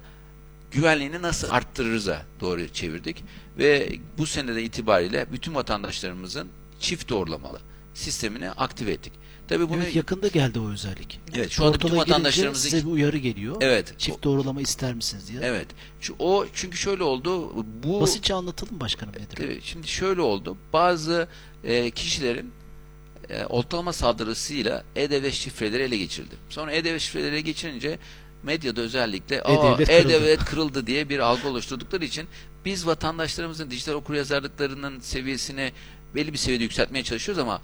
güvenliğini 0.70 1.22
nasıl 1.22 1.50
arttırırıza 1.50 2.22
doğru 2.40 2.68
çevirdik 2.68 3.24
ve 3.58 3.98
bu 4.18 4.26
senede 4.26 4.62
itibariyle 4.62 5.26
bütün 5.32 5.54
vatandaşlarımızın 5.54 6.48
çift 6.80 7.08
doğrulamalı 7.08 7.58
sistemini 7.94 8.50
aktive 8.50 8.90
ettik. 8.90 9.12
Tabii 9.48 9.68
bunu 9.68 9.82
Evet, 9.82 9.96
yakında 9.96 10.28
geldi 10.28 10.60
o 10.60 10.70
özellik. 10.70 11.20
Evet, 11.34 11.50
şu 11.50 11.64
anda 11.64 11.74
bütün 11.74 11.96
vatandaşlarımızın- 11.96 12.54
size 12.70 12.86
bir 12.86 12.90
uyarı 12.92 13.16
geliyor. 13.18 13.56
evet 13.60 13.94
Çift 13.98 14.22
doğrulama 14.24 14.60
ister 14.60 14.94
misiniz 14.94 15.28
diye. 15.28 15.40
evet 15.42 15.66
şu 16.00 16.14
o 16.18 16.46
çünkü 16.54 16.76
şöyle 16.78 17.02
oldu 17.02 17.52
bu 17.82 18.00
Basitçe 18.00 18.34
anlatalım 18.34 18.80
başkanım 18.80 19.12
nedir? 19.14 19.38
Evet, 19.44 19.62
şimdi 19.62 19.88
şöyle 19.88 20.20
oldu. 20.20 20.56
Bazı 20.72 21.28
e, 21.64 21.90
kişilerin 21.90 22.50
e, 23.30 23.46
oltalama 23.46 23.92
saldırısıyla 23.92 24.84
E-Devlet 24.96 25.32
şifreleri 25.34 25.82
ele 25.82 25.96
geçirildi. 25.96 26.34
Sonra 26.48 26.72
E-Devlet 26.72 27.00
şifreleri 27.00 27.30
ele 27.34 27.40
geçirince 27.40 27.98
medyada 28.42 28.80
özellikle 28.80 29.42
"Aa, 29.42 29.52
E-Devlet 29.52 29.88
kırıldı." 29.88 29.92
E-Devlet 30.12 30.44
kırıldı 30.44 30.86
diye 30.86 31.08
bir 31.08 31.18
algı 31.18 31.48
oluşturdukları 31.48 32.04
için 32.04 32.26
biz 32.64 32.86
vatandaşlarımızın 32.86 33.70
dijital 33.70 33.92
okuryazarlıklarının 33.92 35.00
seviyesini 35.00 35.72
belli 36.14 36.32
bir 36.32 36.38
seviyede 36.38 36.62
yükseltmeye 36.64 37.04
çalışıyoruz 37.04 37.42
ama 37.42 37.60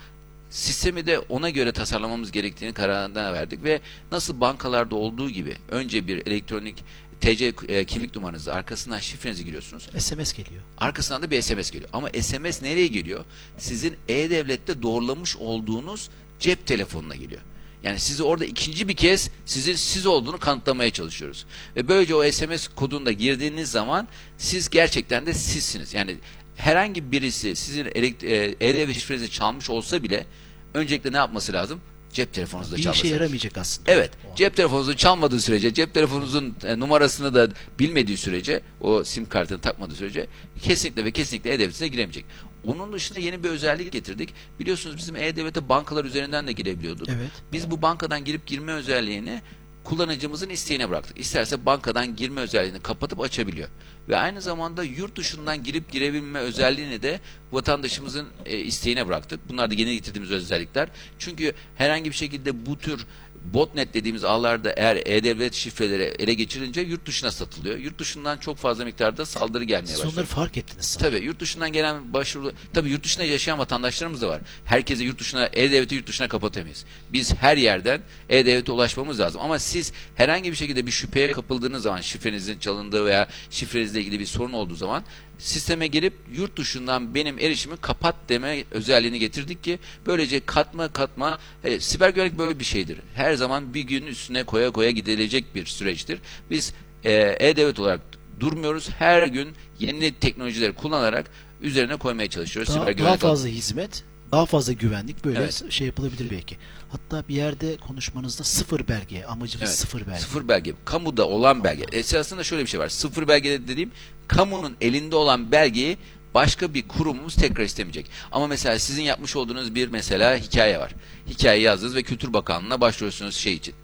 sistemi 0.51 1.07
de 1.07 1.19
ona 1.19 1.51
göre 1.51 1.73
tasarlamamız 1.73 2.33
gerektiğini 2.33 2.73
kararına 2.73 3.33
verdik 3.33 3.65
ve 3.65 3.81
nasıl 4.13 4.41
bankalarda 4.41 4.97
olduğu 4.97 5.31
gibi 5.31 5.57
önce 5.69 6.07
bir 6.07 6.27
elektronik 6.27 6.85
TC 7.21 7.53
e, 7.69 7.85
kimlik 7.85 8.17
numaranızı 8.17 8.55
arkasından 8.55 8.99
şifrenizi 8.99 9.45
giriyorsunuz. 9.45 9.89
SMS 9.99 10.33
geliyor. 10.33 10.63
Arkasından 10.79 11.23
da 11.23 11.31
bir 11.31 11.43
SMS 11.43 11.71
geliyor. 11.71 11.91
Ama 11.93 12.09
SMS 12.09 12.63
nereye 12.63 12.87
geliyor? 12.87 13.25
Sizin 13.59 13.97
E-Devlet'te 14.09 14.83
doğrulamış 14.83 15.37
olduğunuz 15.37 16.11
cep 16.41 16.67
telefonuna 16.67 17.15
geliyor. 17.15 17.41
Yani 17.83 17.99
sizi 17.99 18.23
orada 18.23 18.45
ikinci 18.45 18.89
bir 18.89 18.97
kez 18.97 19.31
sizin 19.47 19.75
siz 19.75 20.07
olduğunu 20.07 20.39
kanıtlamaya 20.39 20.91
çalışıyoruz. 20.91 21.47
Ve 21.77 21.89
böylece 21.89 22.15
o 22.15 22.31
SMS 22.31 22.69
kodunda 22.69 23.13
girdiğiniz 23.13 23.71
zaman 23.71 24.09
siz 24.39 24.71
gerçekten 24.71 25.27
de 25.27 25.35
sizsiniz. 25.35 25.95
Yani 25.95 26.17
herhangi 26.61 27.13
birisi 27.13 27.57
sizin 27.57 27.85
elekt- 27.85 28.25
e, 28.27 28.57
E-Devlet 28.61 28.95
şifrenizi 28.95 29.31
çalmış 29.31 29.71
olsa 29.71 30.03
bile 30.03 30.27
öncelikle 30.75 31.13
ne 31.13 31.17
yapması 31.17 31.53
lazım? 31.53 31.81
Cep 32.13 32.33
telefonunuzda 32.33 32.77
Bir 32.77 32.83
çalması 32.83 32.99
işe 33.01 33.09
lazım. 33.09 33.21
yaramayacak 33.23 33.59
aslında. 33.59 33.91
Evet. 33.93 34.11
O. 34.33 34.37
Cep 34.37 34.57
telefonunuzun 34.57 34.95
çalmadığı 34.95 35.41
sürece, 35.41 35.75
cep 35.75 35.95
telefonunuzun 35.95 36.55
e, 36.65 36.79
numarasını 36.81 37.35
da 37.35 37.49
bilmediği 37.79 38.17
sürece, 38.17 38.61
o 38.81 39.05
sim 39.05 39.29
kartını 39.29 39.59
takmadığı 39.61 39.95
sürece 39.95 40.27
kesinlikle 40.63 41.05
ve 41.05 41.11
kesinlikle 41.11 41.55
E-Devlet'ine 41.55 41.89
giremeyecek. 41.89 42.25
Onun 42.67 42.93
dışında 42.93 43.21
yeni 43.21 43.45
bir 43.45 43.49
özellik 43.49 43.93
getirdik. 43.93 44.35
Biliyorsunuz 44.61 44.97
bizim 44.97 45.17
E-Devlet'e 45.17 45.69
bankalar 45.69 46.05
üzerinden 46.05 46.47
de 46.47 46.53
girebiliyorduk. 46.53 47.09
Evet. 47.09 47.31
Biz 47.53 47.71
bu 47.71 47.83
bankadan 47.83 48.25
girip 48.25 48.47
girme 48.47 48.73
özelliğini 48.73 49.43
kullanıcımızın 49.85 50.49
isteğine 50.49 50.91
bıraktık. 50.91 51.21
İsterse 51.21 51.67
bankadan 51.67 52.17
girme 52.17 52.41
özelliğini 52.41 52.81
kapatıp 52.81 53.21
açabiliyor. 53.21 53.69
Ve 54.09 54.17
aynı 54.17 54.41
zamanda 54.41 54.85
yurt 54.85 55.17
dışından 55.17 55.63
girip 55.63 55.93
girebilme 55.93 56.39
özelliğini 56.39 57.03
de 57.03 57.21
vatandaşımızın 57.53 58.29
e, 58.47 58.59
isteğine 58.59 59.09
bıraktık. 59.09 59.49
Bunlar 59.49 59.71
da 59.71 59.75
yeni 59.75 59.95
getirdiğimiz 59.95 60.31
özellikler. 60.31 60.89
Çünkü 61.19 61.53
herhangi 61.77 62.11
bir 62.11 62.17
şekilde 62.17 62.67
bu 62.67 62.79
tür 62.79 63.07
botnet 63.45 63.95
dediğimiz 63.95 64.25
ağlarda 64.25 64.73
eğer 64.73 64.97
e-devlet 65.07 65.55
şifreleri 65.55 66.03
ele 66.03 66.35
geçirince 66.35 66.81
yurt 66.81 67.07
dışına 67.07 67.31
satılıyor. 67.31 67.79
Yurt 67.79 67.99
dışından 67.99 68.39
çok 68.39 68.57
fazla 68.57 68.85
miktarda 68.85 69.27
saldırı 69.27 69.65
gelmeye 69.65 69.87
Siz 69.87 69.97
başlıyor. 69.97 70.13
onları 70.13 70.27
fark 70.27 70.57
ettiniz 70.57 70.87
sanırım. 70.87 71.13
Tabii 71.13 71.25
yurt 71.27 71.41
dışından 71.41 71.73
gelen 71.73 72.13
başvuru 72.13 72.53
tabii 72.75 72.91
yurt 72.91 73.05
dışında 73.05 73.25
yaşayan 73.25 73.59
vatandaşlarımız 73.59 74.23
da 74.23 74.29
var. 74.29 74.41
Herkese 74.65 75.05
yurt 75.05 75.21
dışına 75.21 75.49
e-devleti 75.53 75.95
yurt 75.95 76.07
dışına 76.07 76.29
kapatamayız. 76.29 76.85
Biz 77.13 77.35
her 77.35 77.57
yerden 77.57 78.01
e-devlete 78.29 78.73
ulaşmamız 78.73 79.21
lazım. 79.21 79.41
Ama 79.41 79.59
siz 79.59 79.93
herhangi 80.15 80.51
bir 80.51 80.57
şekilde 80.57 80.87
bir 80.87 80.91
şüpheye 80.93 81.33
kapıldığınız 81.33 81.83
zaman 81.83 82.01
şifrenizin 82.01 82.59
çalındığı 82.59 83.05
veya 83.07 83.29
şifrenizle 83.51 84.01
ilgili 84.01 84.21
bir 84.21 84.27
sorun 84.27 84.53
olduğu 84.53 84.75
zaman 84.75 85.05
sisteme 85.41 85.87
girip 85.87 86.15
yurt 86.35 86.57
dışından 86.57 87.15
benim 87.15 87.39
erişimi 87.39 87.77
kapat 87.77 88.15
deme 88.29 88.65
özelliğini 88.71 89.19
getirdik 89.19 89.65
ki 89.65 89.79
böylece 90.07 90.41
katma 90.41 90.89
katma 90.89 91.39
e, 91.65 91.81
siber 91.81 92.09
güvenlik 92.09 92.39
böyle 92.39 92.59
bir 92.59 92.65
şeydir. 92.65 92.99
Her 93.15 93.35
zaman 93.35 93.75
bir 93.75 93.81
gün 93.81 94.07
üstüne 94.07 94.45
koya 94.45 94.71
koya 94.71 94.91
gidilecek 94.91 95.55
bir 95.55 95.67
süreçtir. 95.67 96.19
Biz 96.51 96.73
e, 97.05 97.37
e-devlet 97.41 97.81
olarak 97.81 98.01
durmuyoruz. 98.41 98.91
Her 98.99 99.27
gün 99.27 99.49
yeni 99.79 100.15
teknolojileri 100.15 100.73
kullanarak 100.73 101.31
üzerine 101.63 101.97
koymaya 101.97 102.31
çalışıyoruz. 102.31 102.75
Daha, 102.75 102.85
siber 102.85 102.99
daha 102.99 103.17
fazla 103.17 103.49
hizmet, 103.49 104.05
daha 104.33 104.47
fazla 104.47 104.73
güvenlik 104.73 105.25
böyle 105.25 105.39
Evet. 105.39 105.65
şey 105.71 105.87
yapılabilir 105.87 106.31
belki. 106.31 106.57
Hatta 106.93 107.29
bir 107.29 107.35
yerde 107.35 107.77
konuşmanızda 107.77 108.45
sıfır 108.45 108.89
belge, 108.89 109.25
amacımız 109.25 109.69
Evet. 109.69 109.79
sıfır 109.79 110.07
belge. 110.07 110.19
Sıfır 110.19 110.49
belge. 110.49 110.75
Kamuda 110.85 111.29
olan 111.29 111.65
belge. 111.65 111.85
Esasında 111.93 112.45
şöyle 112.45 112.63
bir 112.63 112.69
şey 112.69 112.81
var. 112.81 112.89
Sıfır 112.89 113.29
belge 113.29 113.69
dediğim 113.69 113.91
kamunun 114.29 114.77
elinde 114.81 115.17
olan 115.17 115.53
belgeyi 115.53 115.97
başka 116.35 116.75
bir 116.75 116.89
kurumumuz 116.89 117.35
tekrar 117.35 117.65
istemeyecek. 117.65 118.07
Ama 118.33 118.47
mesela 118.47 118.79
sizin 118.79 119.03
yapmış 119.03 119.37
olduğunuz 119.37 119.75
bir 119.75 119.89
mesela 119.89 120.37
hikaye 120.37 120.79
var. 120.79 120.95
Hikaye 121.29 121.61
yazdınız 121.61 121.95
ve 121.95 122.03
Kültür 122.03 122.33
Bakanlığı'na 122.33 122.81
başvuruyorsunuz 122.81 123.35
şey 123.37 123.55
için. 123.55 123.75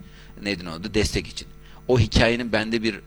Neydi 0.42 0.68
o 0.68 0.72
adı? 0.72 0.94
Destek 0.94 1.26
için. 1.28 1.48
O 1.88 1.98
hikayenin 1.98 2.52
bende 2.52 2.82
bir 2.82 3.00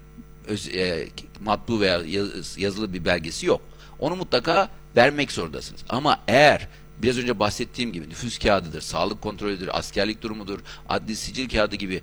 öz, 0.48 0.68
e, 0.68 1.08
matbu 1.44 1.80
veya 1.82 2.02
yaz- 2.06 2.58
yazılı 2.58 2.94
bir 2.94 3.06
belgesi 3.06 3.46
yok. 3.46 3.62
Onu 4.00 4.16
mutlaka 4.16 4.70
vermek 4.96 5.32
zorundasınız. 5.32 5.82
Ama 5.90 6.20
eğer 6.28 6.68
biraz 7.02 7.18
önce 7.18 7.40
bahsettiğim 7.40 7.92
gibi 7.94 8.10
nüfus 8.10 8.40
kağıdıdır, 8.40 8.82
sağlık 8.82 9.22
kontrolüdür, 9.22 9.70
askerlik 9.78 10.22
durumudur, 10.22 10.60
adli 10.90 11.16
sicil 11.16 11.50
kağıdı 11.50 11.76
gibi 11.76 12.02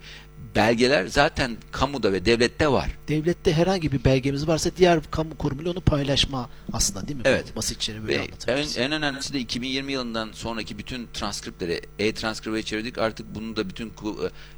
belgeler 0.54 1.06
zaten 1.06 1.56
kamuda 1.72 2.12
ve 2.12 2.24
devlette 2.24 2.68
var. 2.68 2.90
Devlette 3.08 3.52
herhangi 3.52 3.92
bir 3.92 4.04
belgemiz 4.04 4.46
varsa 4.48 4.70
diğer 4.76 5.00
kamu 5.10 5.36
kurumuyla 5.38 5.70
onu 5.72 5.80
paylaşma 5.80 6.50
aslında 6.72 7.08
değil 7.08 7.16
mi? 7.16 7.22
Evet. 7.24 7.56
Basitçe 7.56 8.02
böyle 8.02 8.06
Ve 8.06 8.14
en, 8.14 8.20
anlatabiliriz. 8.20 8.78
en 8.78 8.92
önemlisi 8.92 9.32
de 9.32 9.40
2020 9.40 9.92
yılından 9.92 10.32
sonraki 10.32 10.78
bütün 10.78 11.08
transkriptleri 11.14 11.80
e-transkribe 11.98 12.62
çevirdik. 12.62 12.98
Artık 12.98 13.34
bunu 13.34 13.56
da 13.56 13.68
bütün 13.68 13.92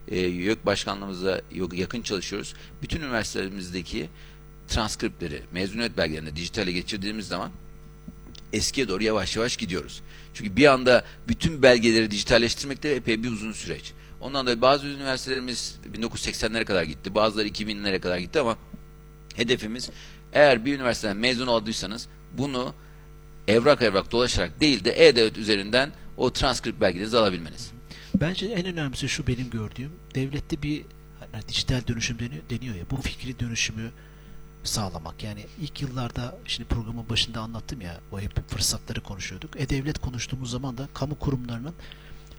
e, 0.08 0.18
YÖK 0.20 0.66
başkanlığımızla 0.66 1.40
yo- 1.52 1.68
yakın 1.74 2.02
çalışıyoruz. 2.02 2.54
Bütün 2.82 3.00
üniversitelerimizdeki 3.00 4.08
transkriptleri, 4.68 5.42
mezuniyet 5.52 5.96
belgelerini 5.96 6.36
dijitale 6.36 6.72
geçirdiğimiz 6.72 7.28
zaman 7.28 7.50
eskiye 8.52 8.88
doğru 8.88 9.02
yavaş 9.02 9.36
yavaş 9.36 9.56
gidiyoruz. 9.56 10.02
Çünkü 10.34 10.56
bir 10.56 10.66
anda 10.66 11.04
bütün 11.28 11.62
belgeleri 11.62 12.10
dijitalleştirmekte 12.10 12.88
epey 12.88 13.22
bir 13.22 13.30
uzun 13.30 13.52
süreç. 13.52 13.92
Ondan 14.20 14.46
dolayı 14.46 14.60
bazı 14.60 14.86
üniversitelerimiz 14.86 15.78
1980'lere 15.94 16.64
kadar 16.64 16.82
gitti, 16.82 17.14
bazıları 17.14 17.48
2000'lere 17.48 18.00
kadar 18.00 18.18
gitti 18.18 18.40
ama 18.40 18.56
hedefimiz 19.34 19.90
eğer 20.32 20.64
bir 20.64 20.74
üniversiteden 20.74 21.16
mezun 21.16 21.46
olduysanız 21.46 22.08
bunu 22.38 22.74
evrak 23.48 23.82
evrak 23.82 24.12
dolaşarak 24.12 24.60
değil 24.60 24.84
de 24.84 25.06
e-devlet 25.06 25.38
üzerinden 25.38 25.92
o 26.16 26.32
transkript 26.32 26.80
belgelerinizi 26.80 27.18
alabilmeniz. 27.18 27.72
Bence 28.14 28.46
en 28.46 28.66
önemlisi 28.66 29.08
şu 29.08 29.26
benim 29.26 29.50
gördüğüm. 29.50 29.90
Devlette 30.14 30.62
bir 30.62 30.82
hani 31.32 31.48
dijital 31.48 31.86
dönüşüm 31.86 32.18
deniyor 32.50 32.74
ya. 32.74 32.90
Bu 32.90 33.02
fikri 33.02 33.40
dönüşümü 33.40 33.90
sağlamak. 34.64 35.22
Yani 35.24 35.46
ilk 35.60 35.82
yıllarda 35.82 36.38
şimdi 36.44 36.68
programın 36.68 37.08
başında 37.08 37.40
anlattım 37.40 37.80
ya 37.80 38.00
o 38.12 38.20
hep 38.20 38.48
fırsatları 38.50 39.00
konuşuyorduk. 39.00 39.60
E-Devlet 39.60 39.98
konuştuğumuz 39.98 40.50
zaman 40.50 40.78
da 40.78 40.88
kamu 40.94 41.18
kurumlarının 41.18 41.74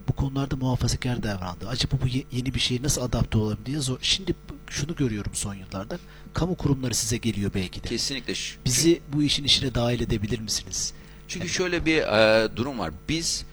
bu 0.08 0.12
konularda 0.12 0.56
muhafazakar 0.56 1.22
davrandı. 1.22 1.68
Acaba 1.68 1.94
bu 2.02 2.08
ye- 2.08 2.24
yeni 2.32 2.54
bir 2.54 2.60
şeye 2.60 2.82
nasıl 2.82 3.02
adapte 3.02 3.38
olabilir 3.38 3.66
diye 3.66 3.78
zor. 3.80 3.98
Şimdi 4.02 4.34
şunu 4.70 4.94
görüyorum 4.96 5.32
son 5.34 5.54
yıllarda. 5.54 5.98
Kamu 6.34 6.54
kurumları 6.56 6.94
size 6.94 7.16
geliyor 7.16 7.50
belki 7.54 7.82
de. 7.84 7.88
Kesinlikle. 7.88 8.34
Bizi 8.64 9.00
bu 9.12 9.22
işin 9.22 9.44
içine 9.44 9.74
dahil 9.74 10.00
edebilir 10.00 10.38
misiniz? 10.38 10.92
Çünkü 11.28 11.48
şöyle 11.48 11.84
bir 11.86 11.98
e, 11.98 12.56
durum 12.56 12.78
var. 12.78 12.90
Biz 13.08 13.44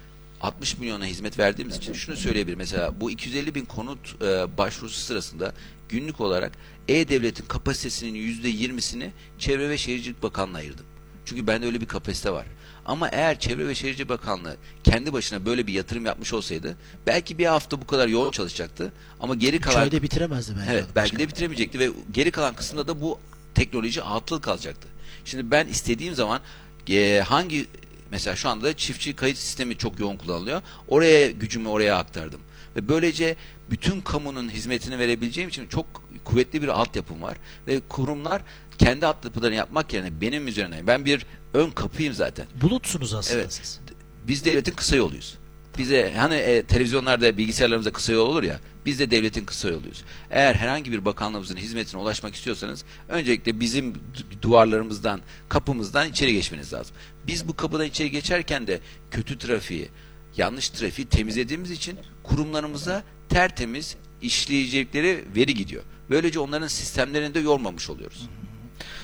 60 0.41 0.77
milyona 0.77 1.05
hizmet 1.05 1.39
verdiğimiz 1.39 1.75
için 1.77 1.93
şunu 1.93 2.15
söyleyebilirim. 2.15 2.57
Mesela 2.57 3.01
bu 3.01 3.11
250 3.11 3.55
bin 3.55 3.65
konut 3.65 4.21
e, 4.21 4.57
başvurusu 4.57 4.99
sırasında 4.99 5.53
günlük 5.89 6.21
olarak 6.21 6.51
E-Devlet'in 6.87 7.45
kapasitesinin 7.45 8.15
%20'sini 8.43 9.09
Çevre 9.39 9.69
ve 9.69 9.77
Şehircilik 9.77 10.23
Bakanlığı'na 10.23 10.57
ayırdım. 10.57 10.85
Çünkü 11.25 11.47
bende 11.47 11.65
öyle 11.65 11.81
bir 11.81 11.85
kapasite 11.85 12.31
var. 12.31 12.45
Ama 12.85 13.09
eğer 13.09 13.39
Çevre 13.39 13.67
ve 13.67 13.75
Şehircilik 13.75 14.09
Bakanlığı 14.09 14.57
kendi 14.83 15.13
başına 15.13 15.45
böyle 15.45 15.67
bir 15.67 15.73
yatırım 15.73 16.05
yapmış 16.05 16.33
olsaydı 16.33 16.77
belki 17.07 17.37
bir 17.37 17.45
hafta 17.45 17.81
bu 17.81 17.87
kadar 17.87 18.07
yoğun 18.07 18.31
çalışacaktı 18.31 18.93
ama 19.19 19.35
geri 19.35 19.59
kalan 19.59 19.81
ayda 19.81 20.03
bitiremezdi 20.03 20.53
belki. 20.57 20.71
Evet 20.71 20.85
belki 20.95 20.95
başkan. 20.95 21.19
de 21.19 21.27
bitiremeyecekti 21.27 21.79
ve 21.79 21.89
geri 22.11 22.31
kalan 22.31 22.55
kısımda 22.55 22.87
da 22.87 23.01
bu 23.01 23.19
teknoloji 23.55 24.03
atıl 24.03 24.41
kalacaktı. 24.41 24.87
Şimdi 25.25 25.51
ben 25.51 25.67
istediğim 25.67 26.15
zaman 26.15 26.41
e, 26.89 27.23
hangi 27.27 27.65
mesela 28.11 28.35
şu 28.35 28.49
anda 28.49 28.77
çiftçi 28.77 29.15
kayıt 29.15 29.37
sistemi 29.37 29.77
çok 29.77 29.99
yoğun 29.99 30.17
kullanılıyor. 30.17 30.61
Oraya 30.87 31.31
gücümü 31.31 31.67
oraya 31.69 31.97
aktardım. 31.97 32.39
Ve 32.75 32.87
böylece 32.89 33.35
bütün 33.69 34.01
kamunun 34.01 34.49
hizmetini 34.49 34.99
verebileceğim 34.99 35.49
için 35.49 35.67
çok 35.67 35.85
kuvvetli 36.23 36.61
bir 36.61 36.67
altyapım 36.67 37.21
var. 37.21 37.37
Ve 37.67 37.81
kurumlar 37.89 38.41
kendi 38.77 39.05
altyapılarını 39.05 39.55
yapmak 39.55 39.93
yerine 39.93 40.21
benim 40.21 40.47
üzerine 40.47 40.87
ben 40.87 41.05
bir 41.05 41.25
ön 41.53 41.69
kapıyım 41.71 42.13
zaten. 42.13 42.45
Bulutsunuz 42.61 43.13
aslında 43.13 43.39
Evet. 43.41 43.53
siz. 43.53 43.79
Biz 44.27 44.45
devletin 44.45 44.71
kısa 44.75 44.95
yoluyuz. 44.95 45.37
Bize 45.77 46.13
hani 46.17 46.35
e, 46.35 46.63
televizyonlarda 46.63 47.37
bilgisayarlarımızda 47.37 47.91
kısa 47.91 48.13
yol 48.13 48.29
olur 48.29 48.43
ya 48.43 48.59
biz 48.87 48.99
de 48.99 49.11
devletin 49.11 49.45
kısa 49.45 49.69
yoluyuz. 49.69 50.03
Eğer 50.31 50.55
herhangi 50.55 50.91
bir 50.91 51.05
bakanlığımızın 51.05 51.55
hizmetine 51.57 52.01
ulaşmak 52.01 52.35
istiyorsanız 52.35 52.83
öncelikle 53.09 53.59
bizim 53.59 53.93
du- 53.93 54.41
duvarlarımızdan 54.41 55.21
kapımızdan 55.49 56.09
içeri 56.09 56.33
geçmeniz 56.33 56.73
lazım. 56.73 56.95
Biz 57.27 57.47
bu 57.47 57.55
kapıdan 57.55 57.85
içeri 57.85 58.11
geçerken 58.11 58.67
de 58.67 58.79
kötü 59.11 59.37
trafiği 59.37 59.89
yanlış 60.37 60.69
trafiği 60.69 61.07
temizlediğimiz 61.07 61.71
için 61.71 61.99
kurumlarımıza 62.23 63.03
tertemiz 63.29 63.95
işleyecekleri 64.21 65.25
veri 65.35 65.53
gidiyor. 65.53 65.83
Böylece 66.09 66.39
onların 66.39 66.67
sistemlerini 66.67 67.33
de 67.33 67.39
yormamış 67.39 67.89
oluyoruz. 67.89 68.29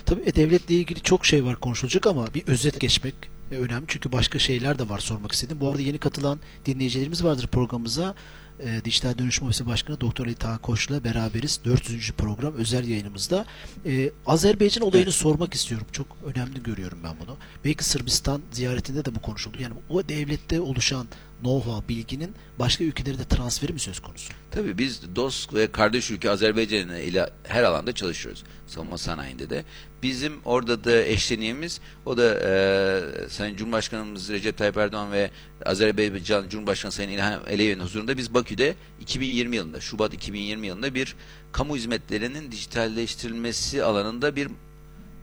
Tabii 0.06 0.22
e, 0.26 0.36
devletle 0.36 0.76
ilgili 0.76 1.02
çok 1.02 1.26
şey 1.26 1.46
var 1.46 1.56
konuşulacak 1.56 2.08
ama 2.08 2.34
bir 2.34 2.48
özet 2.48 2.80
geçmek 2.80 3.16
e, 3.52 3.56
önemli. 3.56 3.86
Çünkü 3.88 4.12
başka 4.12 4.40
şeyler 4.40 4.80
de 4.80 4.90
var 4.90 5.00
sormak 5.00 5.32
istedim. 5.32 5.58
Bu 5.62 5.70
arada 5.70 5.82
yeni 5.82 5.98
katılan 5.98 6.40
dinleyicilerimiz 6.66 7.24
vardır 7.24 7.48
programımıza. 7.48 8.16
E, 8.60 8.86
Dijital 8.86 9.18
Dönüşüm 9.18 9.48
Ofisi 9.48 9.66
Başkanı 9.66 10.02
Doktor 10.02 10.26
Ali 10.26 10.36
Taha 10.36 10.58
Koç'la 10.58 11.04
beraberiz. 11.04 11.60
400. 11.66 12.12
program 12.12 12.54
özel 12.54 12.88
yayınımızda. 12.88 13.46
E, 13.86 14.12
Azerbaycan 14.26 14.88
olayını 14.88 15.12
sormak 15.12 15.54
istiyorum. 15.54 15.88
Çok 15.92 16.08
önemli 16.26 16.64
görüyorum 16.64 17.00
ben 17.04 17.16
bunu. 17.26 17.38
Belki 17.66 17.84
Sırbistan 17.84 18.42
ziyaretinde 18.52 19.06
de 19.06 19.16
bu 19.16 19.22
konuşuldu. 19.22 19.58
Yani 19.62 19.74
o 19.90 20.10
devlette 20.10 20.62
oluşan 20.62 21.08
know-how, 21.44 21.88
bilginin 21.90 22.36
başka 22.60 22.84
ülkelere 22.84 23.20
de 23.20 23.24
transferi 23.24 23.74
mi 23.74 23.80
söz 23.80 24.00
konusu? 24.00 24.34
Tabii 24.52 24.78
biz 24.78 25.16
dost 25.16 25.54
ve 25.54 25.72
kardeş 25.72 26.12
ülke 26.12 26.30
Azerbaycan 26.30 26.90
ile 26.90 27.30
her 27.44 27.64
alanda 27.64 27.94
çalışıyoruz. 27.94 28.44
Savunma 28.68 28.98
sanayinde 28.98 29.50
de. 29.50 29.64
Bizim 30.04 30.34
orada 30.46 30.84
da 30.84 31.04
eşleniğimiz 31.04 31.82
o 32.06 32.18
da 32.18 32.40
e, 32.44 33.30
Sayın 33.30 33.56
Cumhurbaşkanımız 33.56 34.30
Recep 34.30 34.58
Tayyip 34.58 34.78
Erdoğan 34.78 35.12
ve 35.12 35.32
Azerbaycan 35.66 36.50
Cumhurbaşkanı 36.50 36.92
Sayın 36.92 37.10
İlham 37.10 37.40
Aliyev'in 37.48 37.80
huzurunda 37.80 38.18
biz 38.18 38.34
Bakü'de 38.34 38.76
2020 39.02 39.56
yılında, 39.56 39.82
Şubat 39.82 40.14
2020 40.14 40.68
yılında 40.68 40.96
bir 40.96 41.16
kamu 41.52 41.76
hizmetlerinin 41.76 42.52
dijitalleştirilmesi 42.52 43.84
alanında 43.84 44.36
bir 44.36 44.48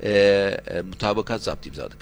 e, 0.02 0.10
e, 0.66 0.80
mutabakat 0.82 1.42
zaptı 1.42 1.68
imzaladık. 1.68 1.98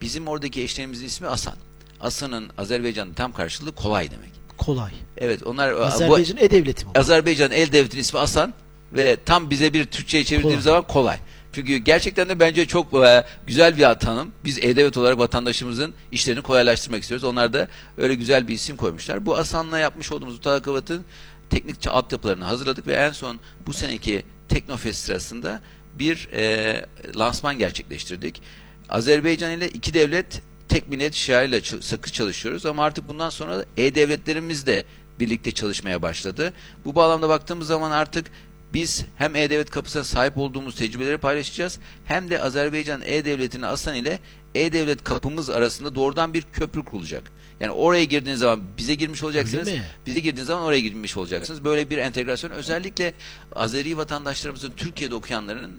Bizim 0.00 0.28
oradaki 0.28 0.62
eşlerimizin 0.62 1.06
ismi 1.06 1.26
Asan. 1.26 1.54
Asan'ın 2.00 2.50
Azerbaycan'ın 2.58 3.12
tam 3.12 3.32
karşılığı 3.32 3.72
kolay 3.72 4.10
demek. 4.10 4.30
Kolay. 4.56 4.92
Evet 5.16 5.42
onlar 5.46 5.72
Azerbaycan 5.72 6.36
e-devleti 6.36 6.84
mi? 6.84 6.90
Azerbaycan 6.94 7.50
el 7.50 7.72
devletinin 7.72 8.00
ismi 8.00 8.18
Asan 8.18 8.54
ve 8.92 9.16
tam 9.24 9.50
bize 9.50 9.72
bir 9.72 9.84
Türkçe'ye 9.84 10.24
çevirdiğimiz 10.24 10.64
Kolay. 10.64 10.74
zaman 10.74 10.86
kolay. 10.86 11.18
Çünkü 11.52 11.76
gerçekten 11.76 12.28
de 12.28 12.40
bence 12.40 12.66
çok 12.66 12.94
e, 12.94 13.24
güzel 13.46 13.76
bir 13.76 13.94
tanım. 13.94 14.32
Biz 14.44 14.58
e-devlet 14.58 14.96
olarak 14.96 15.18
vatandaşımızın 15.18 15.94
işlerini 16.12 16.42
kolaylaştırmak 16.42 17.02
istiyoruz. 17.02 17.24
Onlar 17.24 17.52
da 17.52 17.68
öyle 17.98 18.14
güzel 18.14 18.48
bir 18.48 18.54
isim 18.54 18.76
koymuşlar. 18.76 19.26
Bu 19.26 19.36
Asan'la 19.36 19.78
yapmış 19.78 20.12
olduğumuz 20.12 20.34
mutakabatın 20.34 21.04
teknik 21.50 21.86
altyapılarını 21.86 22.44
hazırladık 22.44 22.86
ve 22.86 22.92
en 22.92 23.12
son 23.12 23.40
bu 23.66 23.72
seneki 23.72 24.22
Teknofest 24.48 25.04
sırasında 25.04 25.60
bir 25.98 26.28
e, 26.32 26.86
lansman 27.16 27.58
gerçekleştirdik. 27.58 28.42
Azerbaycan 28.88 29.50
ile 29.50 29.68
iki 29.68 29.94
devlet 29.94 30.42
tek 30.68 30.88
millet 30.88 31.14
şiarıyla 31.14 31.60
sakız 31.80 32.12
çalışıyoruz 32.12 32.66
ama 32.66 32.84
artık 32.84 33.08
bundan 33.08 33.30
sonra 33.30 33.64
e-devletlerimiz 33.76 34.66
de 34.66 34.84
birlikte 35.20 35.52
çalışmaya 35.52 36.02
başladı. 36.02 36.52
Bu 36.84 36.94
bağlamda 36.94 37.28
baktığımız 37.28 37.66
zaman 37.66 37.90
artık 37.90 38.26
biz 38.74 39.04
hem 39.16 39.36
E-Devlet 39.36 39.70
kapısına 39.70 40.04
sahip 40.04 40.38
olduğumuz 40.38 40.74
tecrübeleri 40.74 41.18
paylaşacağız 41.18 41.78
hem 42.04 42.30
de 42.30 42.42
Azerbaycan 42.42 43.02
E-Devleti'nin 43.04 43.62
Aslan 43.62 43.94
ile 43.94 44.18
E-Devlet 44.54 45.04
kapımız 45.04 45.50
arasında 45.50 45.94
doğrudan 45.94 46.34
bir 46.34 46.42
köprü 46.42 46.84
kurulacak. 46.84 47.32
Yani 47.60 47.72
oraya 47.72 48.04
girdiğiniz 48.04 48.40
zaman 48.40 48.62
bize 48.78 48.94
girmiş 48.94 49.22
olacaksınız. 49.22 49.68
Bize 50.06 50.20
girdiğiniz 50.20 50.46
zaman 50.46 50.62
oraya 50.62 50.80
girmiş 50.80 51.16
olacaksınız. 51.16 51.64
Böyle 51.64 51.90
bir 51.90 51.98
entegrasyon 51.98 52.50
özellikle 52.50 53.14
Azeri 53.54 53.96
vatandaşlarımızın 53.96 54.72
Türkiye'de 54.76 55.14
okuyanların 55.14 55.72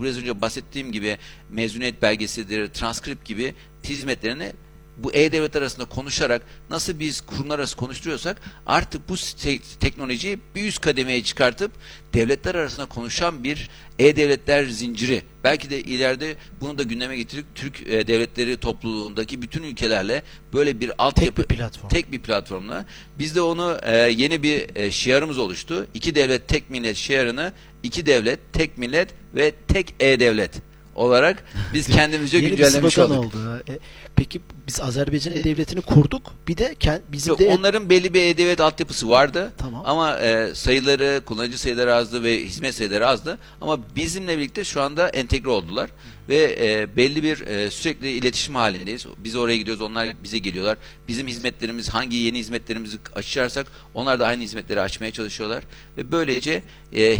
biraz 0.00 0.18
önce 0.18 0.40
bahsettiğim 0.40 0.92
gibi 0.92 1.18
mezuniyet 1.50 2.02
belgesidir, 2.02 2.68
transkript 2.68 3.24
gibi 3.24 3.54
hizmetlerini 3.84 4.52
bu 4.96 5.12
e-devlet 5.14 5.56
arasında 5.56 5.84
konuşarak 5.84 6.42
nasıl 6.70 7.00
biz 7.00 7.20
kurumlar 7.20 7.58
arası 7.58 7.76
konuşturuyorsak 7.76 8.40
artık 8.66 9.08
bu 9.08 9.16
te- 9.16 9.58
teknolojiyi 9.80 10.38
bir 10.54 10.64
üst 10.68 10.80
kademeye 10.80 11.22
çıkartıp 11.24 11.72
devletler 12.14 12.54
arasında 12.54 12.86
konuşan 12.86 13.44
bir 13.44 13.68
e-devletler 13.98 14.64
zinciri 14.64 15.22
belki 15.44 15.70
de 15.70 15.80
ileride 15.80 16.36
bunu 16.60 16.78
da 16.78 16.82
gündeme 16.82 17.16
getirip 17.16 17.46
Türk 17.54 17.80
e, 17.86 18.06
devletleri 18.06 18.56
topluluğundaki 18.56 19.42
bütün 19.42 19.62
ülkelerle 19.62 20.22
böyle 20.52 20.80
bir 20.80 20.92
altyapı 20.98 21.42
Tek 21.42 21.50
bir 21.50 21.56
platform. 21.56 21.88
tek 21.88 22.12
bir 22.12 22.18
platformla 22.20 22.84
biz 23.18 23.34
de 23.36 23.40
onu 23.40 23.78
e, 23.82 23.96
yeni 23.96 24.42
bir 24.42 24.76
e, 24.76 24.90
şiarımız 24.90 25.38
oluştu. 25.38 25.86
İki 25.94 26.14
devlet 26.14 26.48
tek 26.48 26.70
millet 26.70 26.96
şiarını 26.96 27.52
iki 27.82 28.06
devlet 28.06 28.38
tek 28.52 28.78
millet 28.78 29.08
ve 29.34 29.52
tek 29.68 29.94
e-devlet 30.00 30.52
olarak 30.96 31.44
biz 31.74 31.86
kendimizce 31.88 32.36
Yeni 32.36 32.46
bir 32.46 32.56
güncellemiş 32.56 32.94
slogan 32.94 33.18
olduk. 33.18 33.34
oldu. 33.34 33.62
E, 33.68 33.78
peki 34.16 34.40
biz 34.66 34.80
Azerbaycan 34.80 35.34
e-devletini 35.34 35.80
kurduk. 35.80 36.32
Bir 36.48 36.56
de 36.56 36.74
kend, 36.80 37.00
bizim 37.12 37.30
Yok, 37.30 37.38
de 37.38 37.48
onların 37.48 37.90
belli 37.90 38.14
bir 38.14 38.22
e-devlet 38.22 38.60
altyapısı 38.60 39.08
vardı. 39.08 39.52
Tamam. 39.58 39.82
Ama 39.86 40.18
e, 40.18 40.54
sayıları, 40.54 41.22
kullanıcı 41.26 41.58
sayıları 41.58 41.94
azdı 41.94 42.22
ve 42.22 42.44
hizmet 42.44 42.74
sayıları 42.74 43.08
azdı. 43.08 43.38
Ama 43.60 43.78
bizimle 43.96 44.38
birlikte 44.38 44.64
şu 44.64 44.82
anda 44.82 45.08
entegre 45.08 45.48
oldular. 45.48 45.90
Ve 46.28 46.56
e, 46.60 46.96
belli 46.96 47.22
bir 47.22 47.46
e, 47.46 47.70
sürekli 47.70 48.10
iletişim 48.10 48.54
halindeyiz. 48.54 49.06
Biz 49.18 49.36
oraya 49.36 49.56
gidiyoruz, 49.56 49.82
onlar 49.82 50.08
bize 50.22 50.38
geliyorlar. 50.38 50.78
Bizim 51.08 51.26
hizmetlerimiz, 51.26 51.88
hangi 51.88 52.16
yeni 52.16 52.38
hizmetlerimizi 52.38 52.98
açarsak 53.14 53.66
onlar 53.94 54.20
da 54.20 54.26
aynı 54.26 54.42
hizmetleri 54.42 54.80
açmaya 54.80 55.10
çalışıyorlar. 55.10 55.64
Ve 55.96 56.12
böylece 56.12 56.62
e, 56.92 57.16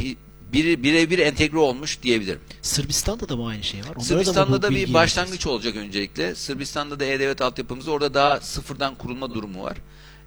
biri 0.53 0.83
birebir 0.83 1.19
entegre 1.19 1.59
olmuş 1.59 2.03
diyebilirim. 2.03 2.41
Sırbistan'da 2.63 3.29
da 3.29 3.37
mı 3.37 3.49
aynı 3.49 3.65
şey 3.65 3.81
var? 3.81 3.89
Onlara 3.89 4.05
Sırbistan'da 4.05 4.53
bu 4.53 4.63
da 4.63 4.71
bir 4.71 4.95
başlangıç 4.95 5.47
olacak 5.47 5.77
öncelikle. 5.77 6.35
Sırbistan'da 6.35 7.01
da 7.01 7.05
e-devlet 7.05 7.41
altyapımız 7.41 7.89
orada 7.89 8.15
daha 8.15 8.41
sıfırdan 8.41 8.95
kurulma 8.95 9.35
durumu 9.35 9.63
var. 9.63 9.77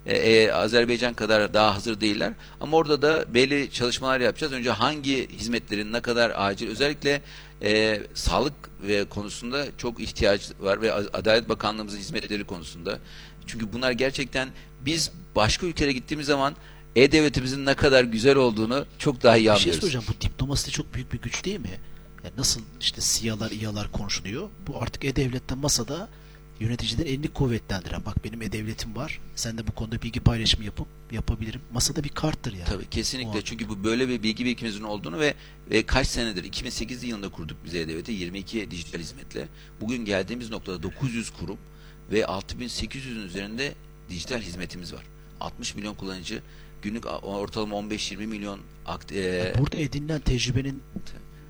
Ee, 0.05 0.17
e, 0.17 0.51
Azerbaycan 0.51 1.13
kadar 1.13 1.53
daha 1.53 1.75
hazır 1.75 2.01
değiller. 2.01 2.33
Ama 2.61 2.77
orada 2.77 3.01
da 3.01 3.33
belli 3.33 3.71
çalışmalar 3.71 4.19
yapacağız. 4.19 4.53
Önce 4.53 4.71
hangi 4.71 5.29
hizmetlerin 5.29 5.93
ne 5.93 6.01
kadar 6.01 6.31
acil 6.35 6.69
özellikle 6.69 7.21
e, 7.61 8.01
sağlık 8.13 8.53
ve 8.81 9.05
konusunda 9.05 9.65
çok 9.77 9.99
ihtiyaç 9.99 10.51
var 10.59 10.81
ve 10.81 10.93
Adalet 10.93 11.49
Bakanlığımızın 11.49 11.97
hizmetleri 11.97 12.43
konusunda. 12.43 12.99
Çünkü 13.47 13.73
bunlar 13.73 13.91
gerçekten 13.91 14.49
biz 14.81 15.11
başka 15.35 15.65
ülkelere 15.65 15.93
gittiğimiz 15.93 16.27
zaman 16.27 16.55
e-devletimizin 16.95 17.65
ne 17.65 17.73
kadar 17.75 18.03
güzel 18.03 18.35
olduğunu 18.35 18.85
çok 18.99 19.23
daha 19.23 19.37
iyi 19.37 19.39
Bir 19.39 19.43
şey 19.43 19.51
anlıyoruz. 19.51 19.81
soracağım. 19.81 20.05
Bu 20.09 20.21
diplomasi 20.21 20.67
de 20.67 20.71
çok 20.71 20.93
büyük 20.93 21.13
bir 21.13 21.21
güç 21.21 21.45
değil 21.45 21.59
mi? 21.59 21.79
Yani 22.23 22.33
nasıl 22.37 22.61
işte 22.81 23.01
SİHA'lar, 23.01 23.51
İHA'lar 23.51 23.91
konuşuluyor. 23.91 24.49
Bu 24.67 24.81
artık 24.81 25.05
e-devletten 25.05 25.57
masada 25.57 26.09
yöneticilerin 26.59 27.09
elini 27.09 27.27
kuvvetlendiren. 27.27 28.05
Bak 28.05 28.23
benim 28.23 28.41
e-devletim 28.41 28.95
var. 28.95 29.19
Sen 29.35 29.57
de 29.57 29.67
bu 29.67 29.71
konuda 29.71 30.01
bilgi 30.01 30.19
paylaşımı 30.19 30.65
yapıp 30.65 30.87
yapabilirim. 31.11 31.61
Masada 31.73 32.03
bir 32.03 32.09
karttır 32.09 32.53
yani. 32.53 32.65
Tabii 32.65 32.89
kesinlikle 32.89 33.41
çünkü 33.41 33.69
bu 33.69 33.83
böyle 33.83 34.09
bir 34.09 34.23
bilgi 34.23 34.45
birikimimizin 34.45 34.83
olduğunu 34.83 35.19
ve, 35.19 35.33
ve 35.71 35.85
kaç 35.85 36.07
senedir 36.07 36.43
2008 36.43 37.03
yılında 37.03 37.29
kurduk 37.29 37.57
biz 37.65 37.75
E-Devlet'i 37.75 38.11
22 38.11 38.71
dijital 38.71 38.99
hizmetle. 38.99 39.47
Bugün 39.81 40.05
geldiğimiz 40.05 40.49
noktada 40.49 40.83
900 40.83 41.29
kurum 41.29 41.57
ve 42.11 42.21
6800'ün 42.21 43.23
üzerinde 43.23 43.73
dijital 44.09 44.41
hizmetimiz 44.41 44.93
var. 44.93 45.03
60 45.39 45.75
milyon 45.75 45.95
kullanıcı 45.95 46.41
günlük 46.81 47.05
ortalama 47.23 47.75
15-20 47.75 48.27
milyon 48.27 48.59
akt, 48.85 49.11
e, 49.11 49.53
Burada 49.57 49.77
edinilen 49.77 50.19
tecrübenin 50.21 50.81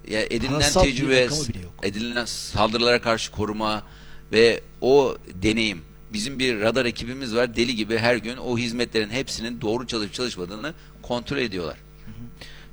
ya 0.10 0.22
edinilen 0.22 0.50
Parasal 0.50 0.84
bir 0.84 0.92
tecrübe, 0.92 1.26
rakamı 1.26 1.48
bile 1.48 1.60
yok. 1.60 1.72
edinilen 1.84 2.26
saldırılara 2.26 3.02
karşı 3.02 3.32
koruma 3.32 3.84
ve 4.32 4.62
o 4.82 5.18
deneyim. 5.42 5.82
Bizim 6.14 6.40
bir 6.40 6.62
radar 6.62 6.86
ekibimiz 6.86 7.36
var. 7.36 7.56
Deli 7.56 7.76
gibi 7.76 7.98
her 7.98 8.16
gün 8.16 8.38
o 8.38 8.58
hizmetlerin 8.58 9.10
hepsinin 9.10 9.62
doğru 9.62 9.88
çalışıp 9.88 10.14
çalışmadığını 10.14 10.74
kontrol 11.02 11.38
ediyorlar. 11.38 11.78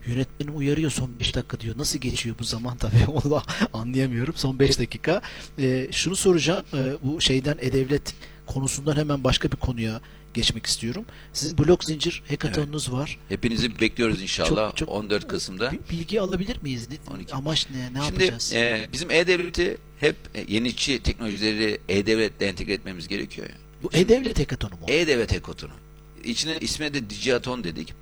Yönetmenim 0.06 0.56
uyarıyor 0.56 0.90
son 0.90 1.10
5 1.20 1.34
dakika 1.34 1.60
diyor. 1.60 1.78
Nasıl 1.78 1.98
geçiyor 1.98 2.36
bu 2.38 2.44
zaman 2.44 2.76
tabii 2.76 3.06
onu 3.08 3.42
anlayamıyorum. 3.72 4.34
Son 4.36 4.58
5 4.58 4.78
dakika. 4.78 5.22
Ee, 5.58 5.88
şunu 5.92 6.16
soracağım. 6.16 6.64
Ee, 6.74 6.92
bu 7.02 7.20
şeyden 7.20 7.56
E-Devlet 7.60 8.14
konusundan 8.46 8.96
hemen 8.96 9.24
başka 9.24 9.50
bir 9.52 9.56
konuya 9.56 10.00
geçmek 10.36 10.66
istiyorum. 10.66 11.04
Sizin 11.32 11.58
blok 11.58 11.84
zincir 11.84 12.22
hackathonunuz 12.28 12.92
var. 12.92 13.18
Hepinizi 13.28 13.80
bekliyoruz 13.80 14.22
inşallah 14.22 14.68
Çok- 14.70 14.76
çok- 14.76 14.88
14 14.88 15.28
Kasım'da. 15.28 15.72
Bir 15.72 15.78
bilgi 15.90 16.20
alabilir 16.20 16.62
miyiz? 16.62 16.88
Ne- 16.90 17.14
12. 17.14 17.34
Amaç 17.34 17.66
ne? 17.70 17.78
Ne 17.78 17.86
Şimdi 17.86 17.98
yapacağız? 18.22 18.52
e, 18.52 18.88
bizim 18.92 19.10
E-Devlet'i 19.10 19.76
hep 20.00 20.16
e, 20.34 20.44
yenilikçi 20.54 21.02
teknolojileri 21.02 21.78
E-Devlet'le 21.88 22.42
entegre 22.42 22.72
etmemiz 22.72 23.08
gerekiyor. 23.08 23.48
bu 23.82 23.90
E-Devlet 23.92 24.38
hackathonu 24.38 24.72
mu? 24.74 24.86
E-Devlet 24.88 25.32
Hackathon'u. 25.32 25.72
İçine 26.24 26.58
ismine 26.60 26.94
de 26.94 27.10
Digiaton 27.10 27.64
dedik. 27.64 27.94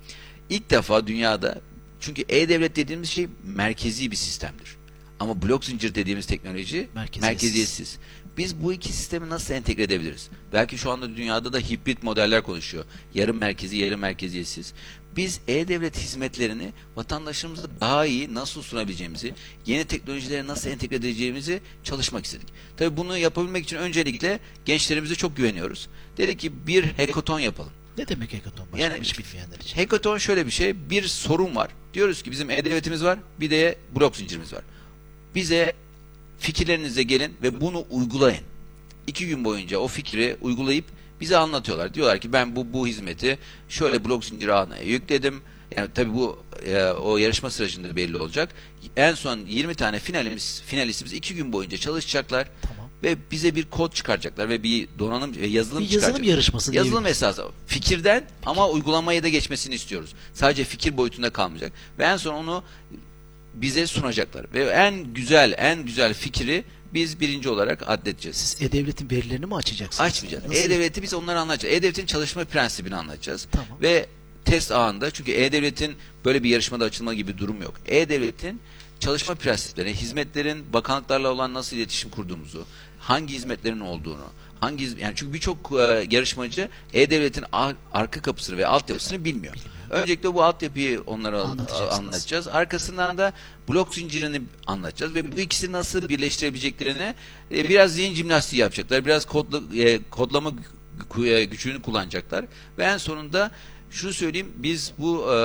İlk 0.49 0.69
defa 0.69 1.07
dünyada 1.07 1.61
çünkü 1.99 2.23
E-Devlet 2.29 2.75
dediğimiz 2.75 3.09
şey 3.09 3.27
merkezi 3.43 4.11
bir 4.11 4.15
sistemdir. 4.15 4.75
Ama 5.19 5.41
blok 5.41 5.65
zincir 5.65 5.95
dediğimiz 5.95 6.25
teknoloji 6.25 6.87
Merkeziyetsiz. 6.95 7.21
merkeziyetsiz. 7.21 7.97
Biz 8.37 8.63
bu 8.63 8.73
iki 8.73 8.93
sistemi 8.93 9.29
nasıl 9.29 9.53
entegre 9.53 9.83
edebiliriz? 9.83 10.29
Belki 10.53 10.77
şu 10.77 10.91
anda 10.91 11.17
dünyada 11.17 11.53
da 11.53 11.59
hibrit 11.59 12.03
modeller 12.03 12.43
konuşuyor. 12.43 12.85
Yarım 13.13 13.37
merkezi, 13.37 13.77
yarım 13.77 13.99
merkeziyetsiz. 13.99 14.73
Biz 15.15 15.39
e-devlet 15.47 15.97
hizmetlerini 15.97 16.73
vatandaşlarımıza 16.95 17.67
daha 17.81 18.05
iyi 18.05 18.33
nasıl 18.33 18.61
sunabileceğimizi, 18.61 19.33
yeni 19.65 19.85
teknolojilere 19.85 20.47
nasıl 20.47 20.69
entegre 20.69 20.95
edeceğimizi 20.95 21.61
çalışmak 21.83 22.25
istedik. 22.25 22.47
Tabii 22.77 22.97
bunu 22.97 23.17
yapabilmek 23.17 23.63
için 23.63 23.77
öncelikle 23.77 24.39
gençlerimize 24.65 25.15
çok 25.15 25.37
güveniyoruz. 25.37 25.89
Dedik 26.17 26.39
ki 26.39 26.67
bir 26.67 26.83
hackathon 26.83 27.39
yapalım. 27.39 27.71
ne 27.97 28.07
demek 28.07 28.33
hackathon? 28.33 28.67
Başka 28.73 28.83
Yani- 28.85 29.01
hiç 29.01 29.19
bilmeyenler 29.19 29.59
için. 29.59 29.75
Hackathon 29.77 30.17
şöyle 30.17 30.45
bir 30.45 30.51
şey, 30.51 30.89
bir 30.89 31.03
sorun 31.07 31.55
var. 31.55 31.69
Diyoruz 31.93 32.21
ki 32.23 32.31
bizim 32.31 32.49
e-devletimiz 32.49 33.03
var, 33.03 33.19
bir 33.39 33.51
de 33.51 33.77
blok 33.95 34.15
zincirimiz 34.15 34.53
var. 34.53 34.61
Bize 35.35 35.73
fikirlerinize 36.39 37.03
gelin 37.03 37.33
ve 37.43 37.61
bunu 37.61 37.85
uygulayın. 37.89 38.43
İki 39.07 39.27
gün 39.27 39.45
boyunca 39.45 39.77
o 39.77 39.87
fikri 39.87 40.37
uygulayıp 40.41 40.85
bize 41.21 41.37
anlatıyorlar. 41.37 41.93
Diyorlar 41.93 42.19
ki 42.19 42.33
ben 42.33 42.55
bu 42.55 42.73
bu 42.73 42.87
hizmeti 42.87 43.37
şöyle 43.69 44.05
blok 44.05 44.25
zinciri 44.25 44.53
ağına 44.53 44.77
yükledim. 44.77 45.41
Yani 45.77 45.89
tabii 45.95 46.13
bu 46.13 46.39
e, 46.65 46.83
o 46.83 47.17
yarışma 47.17 47.49
sürecinde 47.49 47.95
belli 47.95 48.17
olacak. 48.17 48.49
En 48.95 49.13
son 49.13 49.39
20 49.39 49.75
tane 49.75 49.99
finalimiz, 49.99 50.61
finalistimiz 50.65 51.13
iki 51.13 51.35
gün 51.35 51.53
boyunca 51.53 51.77
çalışacaklar 51.77 52.47
Tamam. 52.61 52.89
ve 53.03 53.17
bize 53.31 53.55
bir 53.55 53.65
kod 53.65 53.93
çıkaracaklar 53.93 54.49
ve 54.49 54.63
bir 54.63 54.87
donanım 54.99 55.35
ve 55.35 55.47
yazılım 55.47 55.83
Bir 55.83 55.89
yazılım 55.89 56.23
yarışması 56.23 56.75
Yazılım 56.75 57.05
esası. 57.05 57.45
Fikirden 57.67 58.23
ama 58.45 58.69
uygulamaya 58.69 59.23
da 59.23 59.29
geçmesini 59.29 59.75
istiyoruz. 59.75 60.13
Sadece 60.33 60.63
fikir 60.63 60.97
boyutunda 60.97 61.29
kalmayacak. 61.29 61.71
Ve 61.99 62.03
en 62.03 62.17
son 62.17 62.33
onu 62.33 62.63
bize 63.55 63.87
sunacaklar. 63.87 64.45
Ve 64.53 64.63
en 64.63 65.13
güzel, 65.13 65.53
en 65.57 65.85
güzel 65.85 66.13
fikri 66.13 66.63
biz 66.93 67.19
birinci 67.19 67.49
olarak 67.49 67.89
addedeceğiz. 67.89 68.37
Siz 68.37 68.61
E-Devlet'in 68.61 69.09
verilerini 69.09 69.45
mi 69.45 69.55
açacaksınız? 69.55 70.09
Açmayacağız. 70.09 70.55
E-Devlet'i 70.55 71.01
biz 71.01 71.13
onları 71.13 71.39
anlatacağız. 71.39 71.75
E-Devlet'in 71.75 72.05
çalışma 72.05 72.45
prensibini 72.45 72.95
anlatacağız. 72.95 73.47
Tamam. 73.51 73.67
Ve 73.81 74.05
test 74.45 74.71
ağında 74.71 75.11
çünkü 75.11 75.31
E-Devlet'in 75.31 75.95
böyle 76.25 76.43
bir 76.43 76.49
yarışmada 76.49 76.85
açılma 76.85 77.13
gibi 77.13 77.33
bir 77.33 77.37
durum 77.37 77.61
yok. 77.61 77.73
E-Devlet'in 77.87 78.61
çalışma 78.99 79.35
prensipleri, 79.35 79.93
hizmetlerin 79.93 80.73
bakanlıklarla 80.73 81.29
olan 81.29 81.53
nasıl 81.53 81.77
iletişim 81.77 82.09
kurduğumuzu, 82.09 82.65
hangi 82.99 83.33
hizmetlerin 83.33 83.79
olduğunu, 83.79 84.25
hangi 84.59 84.89
yani 84.99 85.13
çünkü 85.15 85.33
birçok 85.33 85.71
e, 85.71 86.07
yarışmacı 86.11 86.69
E-Devlet'in 86.93 87.45
ar- 87.51 87.75
arka 87.93 88.21
kapısını 88.21 88.57
ve 88.57 88.67
altyapısını 88.67 89.25
bilmiyor. 89.25 89.55
Öncelikle 89.89 90.33
bu 90.33 90.43
altyapıyı 90.43 91.01
onlara 91.01 91.41
anlatacağız. 91.91 92.47
Arkasından 92.47 93.17
da 93.17 93.33
blok 93.69 93.95
zincirini 93.95 94.41
anlatacağız 94.67 95.15
ve 95.15 95.31
bu 95.31 95.39
ikisini 95.39 95.71
nasıl 95.71 96.09
birleştirebileceklerini 96.09 97.15
e, 97.51 97.69
biraz 97.69 97.93
zihin 97.93 98.13
jimnastiği 98.13 98.61
yapacaklar. 98.61 99.05
Biraz 99.05 99.25
kodla, 99.25 99.61
e, 99.75 99.99
kodlama 100.09 100.53
e, 101.25 101.43
gücünü 101.45 101.81
kullanacaklar 101.81 102.45
ve 102.77 102.83
en 102.83 102.97
sonunda 102.97 103.51
şunu 103.91 104.13
söyleyeyim 104.13 104.51
biz 104.55 104.93
bu 104.97 105.33
e, 105.33 105.37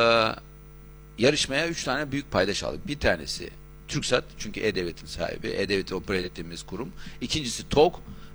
yarışmaya 1.19 1.69
üç 1.69 1.85
tane 1.85 2.13
büyük 2.13 2.31
paydaş 2.31 2.63
aldık. 2.63 2.87
Bir 2.87 2.99
tanesi 2.99 3.51
TürkSat 3.89 4.25
çünkü 4.39 4.61
E-Devlet'in 4.61 5.07
sahibi. 5.07 5.49
E-Devlet'i 5.49 6.13
ettiğimiz 6.13 6.63
kurum. 6.63 6.93
İkincisi 7.21 7.69
TOG 7.69 7.95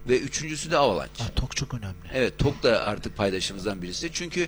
ve 0.10 0.20
üçüncüsü 0.20 0.72
de 0.72 0.78
Avalanche. 0.78 1.24
Ha, 1.24 1.30
TOK 1.36 1.56
çok 1.56 1.74
önemli. 1.74 1.96
Evet 2.14 2.40
TOG 2.40 2.64
da 2.64 2.84
artık 2.86 3.18
paydaşımızdan 3.18 3.82
birisi. 3.82 4.10
Çünkü 4.14 4.48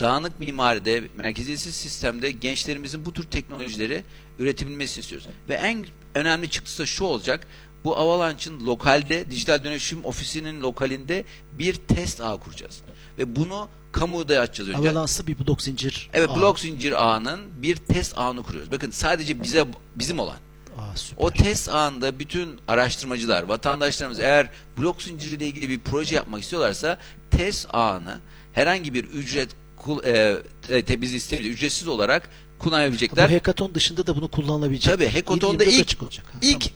dağınık 0.00 0.40
mimaride, 0.40 1.04
merkeziyetsiz 1.16 1.74
sistemde 1.74 2.30
gençlerimizin 2.30 3.04
bu 3.04 3.12
tür 3.12 3.24
teknolojileri 3.24 4.04
üretebilmesini 4.38 5.02
istiyoruz. 5.02 5.28
Ve 5.48 5.54
en 5.54 5.86
önemli 6.14 6.50
çıktısı 6.50 6.82
da 6.82 6.86
şu 6.86 7.04
olacak. 7.04 7.46
Bu 7.84 7.96
Avalanche'ın 7.96 8.66
lokalde, 8.66 9.30
dijital 9.30 9.64
dönüşüm 9.64 10.04
ofisinin 10.04 10.60
lokalinde 10.60 11.24
bir 11.58 11.74
test 11.74 12.20
ağı 12.20 12.40
kuracağız. 12.40 12.80
Ve 13.18 13.36
bunu 13.36 13.68
kamuda 13.92 14.40
açacağız 14.40 14.68
önce. 14.68 14.90
Avalanche'lı 14.90 15.26
bir 15.26 15.38
blok 15.46 15.62
zincir. 15.62 16.10
Evet 16.12 16.30
Aa, 16.30 16.36
blok 16.36 16.60
zincir 16.60 17.04
ağının 17.04 17.40
bir 17.62 17.76
test 17.76 18.18
ağını 18.18 18.42
kuruyoruz. 18.42 18.72
Bakın 18.72 18.90
sadece 18.90 19.42
bize 19.42 19.66
bizim 19.96 20.18
olan. 20.18 20.36
Aa, 20.78 20.96
süper. 20.96 21.24
O 21.24 21.30
test 21.30 21.68
ağında 21.68 22.18
bütün 22.18 22.60
araştırmacılar, 22.68 23.42
vatandaşlarımız 23.42 24.20
eğer 24.20 24.48
blok 24.78 25.02
zinciriyle 25.02 25.46
ilgili 25.46 25.68
bir 25.68 25.80
proje 25.80 26.14
yapmak 26.16 26.42
istiyorlarsa 26.42 26.98
test 27.30 27.66
ağını 27.72 28.18
herhangi 28.52 28.94
bir 28.94 29.04
ücret 29.04 29.48
kul- 29.76 30.04
e, 30.04 31.00
biz 31.02 31.14
istemiyoruz 31.14 31.56
ücretsiz 31.56 31.88
olarak 31.88 32.28
Bu 32.60 32.64
kullanabilecekler. 32.64 33.30
hackathon 33.30 33.74
dışında 33.74 34.06
da 34.06 34.16
bunu 34.16 34.28
kullanabilecek. 34.28 34.92
Tabii 34.94 35.08
hackathon'da 35.08 35.64
7-24 35.64 36.20
ilk 36.42 36.62
ilk 36.64 36.70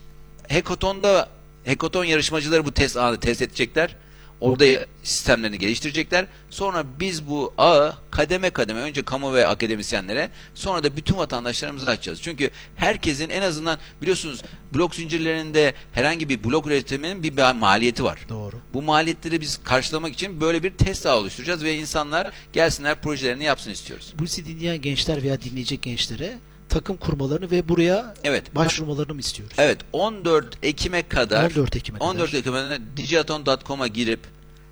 hackathon'da 0.51 1.29
hackathon 1.65 2.03
yarışmacıları 2.05 2.65
bu 2.65 2.71
test 2.71 2.97
ağını 2.97 3.19
test 3.19 3.41
edecekler. 3.41 3.95
Orada 4.41 4.65
sistemlerini 5.03 5.59
geliştirecekler. 5.59 6.25
Sonra 6.49 6.85
biz 6.99 7.27
bu 7.27 7.53
ağı 7.57 7.95
kademe 8.11 8.49
kademe 8.49 8.79
önce 8.79 9.01
kamu 9.01 9.33
ve 9.33 9.47
akademisyenlere 9.47 10.29
sonra 10.55 10.83
da 10.83 10.97
bütün 10.97 11.17
vatandaşlarımıza 11.17 11.91
açacağız. 11.91 12.21
Çünkü 12.21 12.49
herkesin 12.75 13.29
en 13.29 13.41
azından 13.41 13.79
biliyorsunuz 14.01 14.41
blok 14.73 14.95
zincirlerinde 14.95 15.73
herhangi 15.91 16.29
bir 16.29 16.43
blok 16.43 16.67
üretiminin 16.67 17.23
bir 17.23 17.53
maliyeti 17.53 18.03
var. 18.03 18.19
Doğru. 18.29 18.55
Bu 18.73 18.81
maliyetleri 18.81 19.41
biz 19.41 19.59
karşılamak 19.63 20.13
için 20.13 20.41
böyle 20.41 20.63
bir 20.63 20.71
test 20.71 21.05
ağı 21.05 21.17
oluşturacağız 21.17 21.63
ve 21.63 21.75
insanlar 21.75 22.31
gelsinler 22.53 23.01
projelerini 23.01 23.43
yapsın 23.43 23.71
istiyoruz. 23.71 24.13
Bu 24.19 24.25
dinleyen 24.45 24.81
gençler 24.81 25.23
veya 25.23 25.41
dinleyecek 25.41 25.81
gençlere 25.81 26.37
takım 26.69 26.97
kurmalarını 26.97 27.51
ve 27.51 27.69
buraya 27.69 28.13
Evet. 28.23 28.55
başvurmalarını 28.55 29.13
mı 29.13 29.19
istiyoruz? 29.19 29.55
Evet 29.59 29.77
14 29.93 30.57
Ekim'e 30.63 31.07
kadar 31.07 31.51
14 31.51 31.75
Ekim'e 31.75 31.99
kadar. 31.99 32.09
14 32.11 32.33
Ekim'e 32.33 32.79
digiaton.com'a 32.97 33.87
girip 33.87 34.19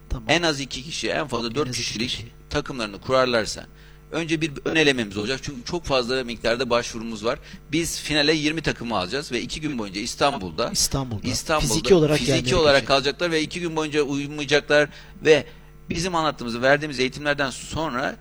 Tamam. 0.09 0.25
en 0.27 0.41
az 0.41 0.59
iki 0.59 0.83
kişi, 0.83 1.09
en 1.09 1.27
fazla 1.27 1.47
En 1.47 1.55
dört 1.55 1.69
az 1.69 1.75
iki 1.75 1.83
kişilik 1.83 2.09
kişi. 2.09 2.27
takımlarını 2.49 3.01
kurarlarsa 3.01 3.65
önce 4.11 4.41
bir 4.41 4.51
ön 4.65 4.75
elememiz 4.75 5.17
olacak. 5.17 5.39
Çünkü 5.43 5.63
çok 5.65 5.85
fazla 5.85 6.23
miktarda 6.23 6.69
başvurumuz 6.69 7.25
var. 7.25 7.39
Biz 7.71 7.99
finale 8.01 8.33
20 8.33 8.61
takımı 8.61 8.97
alacağız 8.97 9.31
ve 9.31 9.41
iki 9.41 9.61
gün 9.61 9.77
boyunca 9.77 10.01
İstanbul'da 10.01 10.69
İstanbul'da. 10.71 11.27
İstanbul'da 11.27 11.67
fiziki 11.67 11.93
olarak 11.95 12.17
fiziki 12.17 12.55
olarak 12.55 12.71
gerekecek. 12.71 12.87
kalacaklar 12.87 13.31
ve 13.31 13.41
iki 13.41 13.59
gün 13.59 13.75
boyunca 13.75 14.01
uyumayacaklar 14.01 14.89
ve 15.25 15.45
bizim 15.89 16.15
anlattığımız, 16.15 16.61
verdiğimiz 16.61 16.99
eğitimlerden 16.99 17.49
sonra 17.49 18.15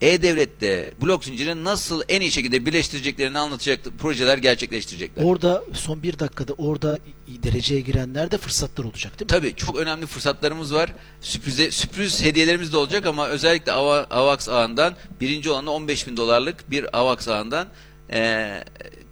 E-Devlet'te 0.00 0.92
blok 1.02 1.24
zincirini 1.24 1.64
nasıl 1.64 2.02
en 2.08 2.20
iyi 2.20 2.30
şekilde 2.32 2.66
birleştireceklerini 2.66 3.38
anlatacak 3.38 3.80
projeler 3.98 4.38
gerçekleştirecekler. 4.38 5.24
Orada 5.24 5.64
son 5.72 6.02
bir 6.02 6.18
dakikada 6.18 6.52
orada 6.52 6.98
dereceye 7.42 7.80
girenler 7.80 8.30
de 8.30 8.38
fırsatlar 8.38 8.84
olacak 8.84 9.18
değil 9.20 9.24
mi? 9.32 9.38
Tabii 9.40 9.54
çok 9.56 9.76
önemli 9.76 10.06
fırsatlarımız 10.06 10.74
var. 10.74 10.92
Sürprize, 11.20 11.70
sürpriz 11.70 12.22
hediyelerimiz 12.24 12.72
de 12.72 12.76
olacak 12.76 13.06
ama 13.06 13.28
özellikle 13.28 13.72
Ava- 13.72 14.06
AVAX 14.10 14.48
ağından 14.48 14.94
birinci 15.20 15.50
olanı 15.50 15.70
15 15.70 16.06
bin 16.06 16.16
dolarlık 16.16 16.70
bir 16.70 16.98
AVAX 16.98 17.28
ağından 17.28 17.68
e, 18.12 18.18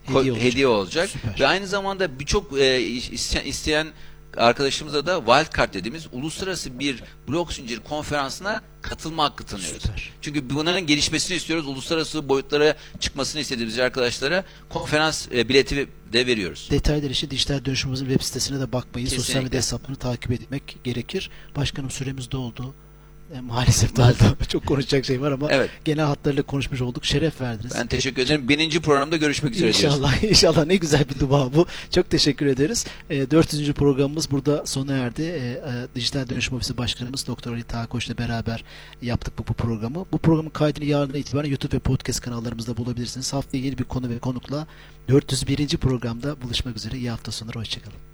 Hediye 0.04 0.34
hediye 0.34 0.66
olacak. 0.66 1.04
olacak. 1.04 1.08
Süper. 1.10 1.40
Ve 1.40 1.46
aynı 1.46 1.66
zamanda 1.66 2.18
birçok 2.18 2.58
e, 2.60 2.80
isteyen, 2.80 3.44
isteyen 3.44 3.86
arkadaşımıza 4.36 5.06
da 5.06 5.18
Wildcard 5.18 5.74
dediğimiz 5.74 6.06
uluslararası 6.12 6.78
bir 6.78 7.02
blok 7.28 7.52
zincir 7.52 7.80
konferansına 7.80 8.62
katılma 8.82 9.24
hakkı 9.24 9.44
tanıyoruz. 9.44 9.82
Süper. 9.82 10.12
Çünkü 10.22 10.50
bunların 10.50 10.86
gelişmesini 10.86 11.36
istiyoruz. 11.36 11.66
Uluslararası 11.66 12.28
boyutlara 12.28 12.76
çıkmasını 13.00 13.40
istediğimiz 13.40 13.78
arkadaşlara 13.78 14.44
konferans 14.68 15.28
e, 15.32 15.48
bileti 15.48 15.88
de 16.12 16.26
veriyoruz. 16.26 16.68
Detaylar 16.70 17.10
için 17.10 17.30
dijital 17.30 17.64
dönüşümümüzün 17.64 18.06
web 18.06 18.24
sitesine 18.24 18.60
de 18.60 18.72
bakmayı, 18.72 19.06
sosyal 19.06 19.20
Kesinlikle. 19.20 19.44
medya 19.44 19.58
hesaplarını 19.58 19.96
takip 19.96 20.32
etmek 20.32 20.78
gerekir. 20.84 21.30
Başkanım 21.56 21.90
süremiz 21.90 22.30
doldu. 22.30 22.74
E, 23.32 23.40
maalesef 23.40 23.96
daha 23.96 24.10
da 24.10 24.44
çok 24.48 24.66
konuşacak 24.66 25.04
şey 25.04 25.20
var 25.20 25.32
ama 25.32 25.48
Evet. 25.50 25.70
genel 25.84 26.04
hatlarıyla 26.04 26.42
konuşmuş 26.42 26.80
olduk. 26.80 27.04
Şeref 27.04 27.40
verdiniz. 27.40 27.72
Ben 27.78 27.86
teşekkür 27.86 28.22
ederim. 28.22 28.48
Bininci 28.48 28.80
programda 28.80 29.16
görüşmek 29.16 29.54
üzere. 29.54 29.68
İnşallah, 29.68 30.22
inşallah 30.30 30.66
ne 30.66 30.76
güzel 30.76 31.04
bir 31.14 31.20
dua 31.20 31.54
bu. 31.54 31.66
Çok 31.90 32.10
teşekkür 32.10 32.46
ederiz. 32.46 32.86
E, 33.10 33.30
400. 33.30 33.72
programımız 33.72 34.30
burada 34.30 34.66
sona 34.66 34.92
erdi. 34.92 35.22
E, 35.22 35.26
e, 35.26 35.60
Dijital 35.94 36.28
Dönüşüm 36.28 36.56
Ofisi 36.56 36.76
Başkanımız 36.78 37.26
Doktor 37.26 37.52
Ali 37.52 37.62
Takoç 37.62 38.06
ile 38.06 38.18
beraber 38.18 38.64
yaptık 39.02 39.38
bu, 39.38 39.46
bu 39.48 39.54
programı. 39.54 40.06
Bu 40.12 40.18
programın 40.18 40.50
kaydını 40.50 40.84
yarından 40.84 41.20
itibaren 41.20 41.48
YouTube 41.48 41.76
ve 41.76 41.78
podcast 41.78 42.20
kanallarımızda 42.20 42.76
bulabilirsiniz. 42.76 43.32
Haftaya 43.32 43.64
yeni 43.64 43.78
bir 43.78 43.84
konu 43.84 44.08
ve 44.08 44.18
konukla 44.18 44.66
401. 45.08 45.76
programda 45.76 46.42
buluşmak 46.42 46.76
üzere. 46.76 46.96
İyi 46.96 47.10
hafta 47.10 47.32
sonları. 47.32 47.58
Hoşçakalın. 47.58 48.13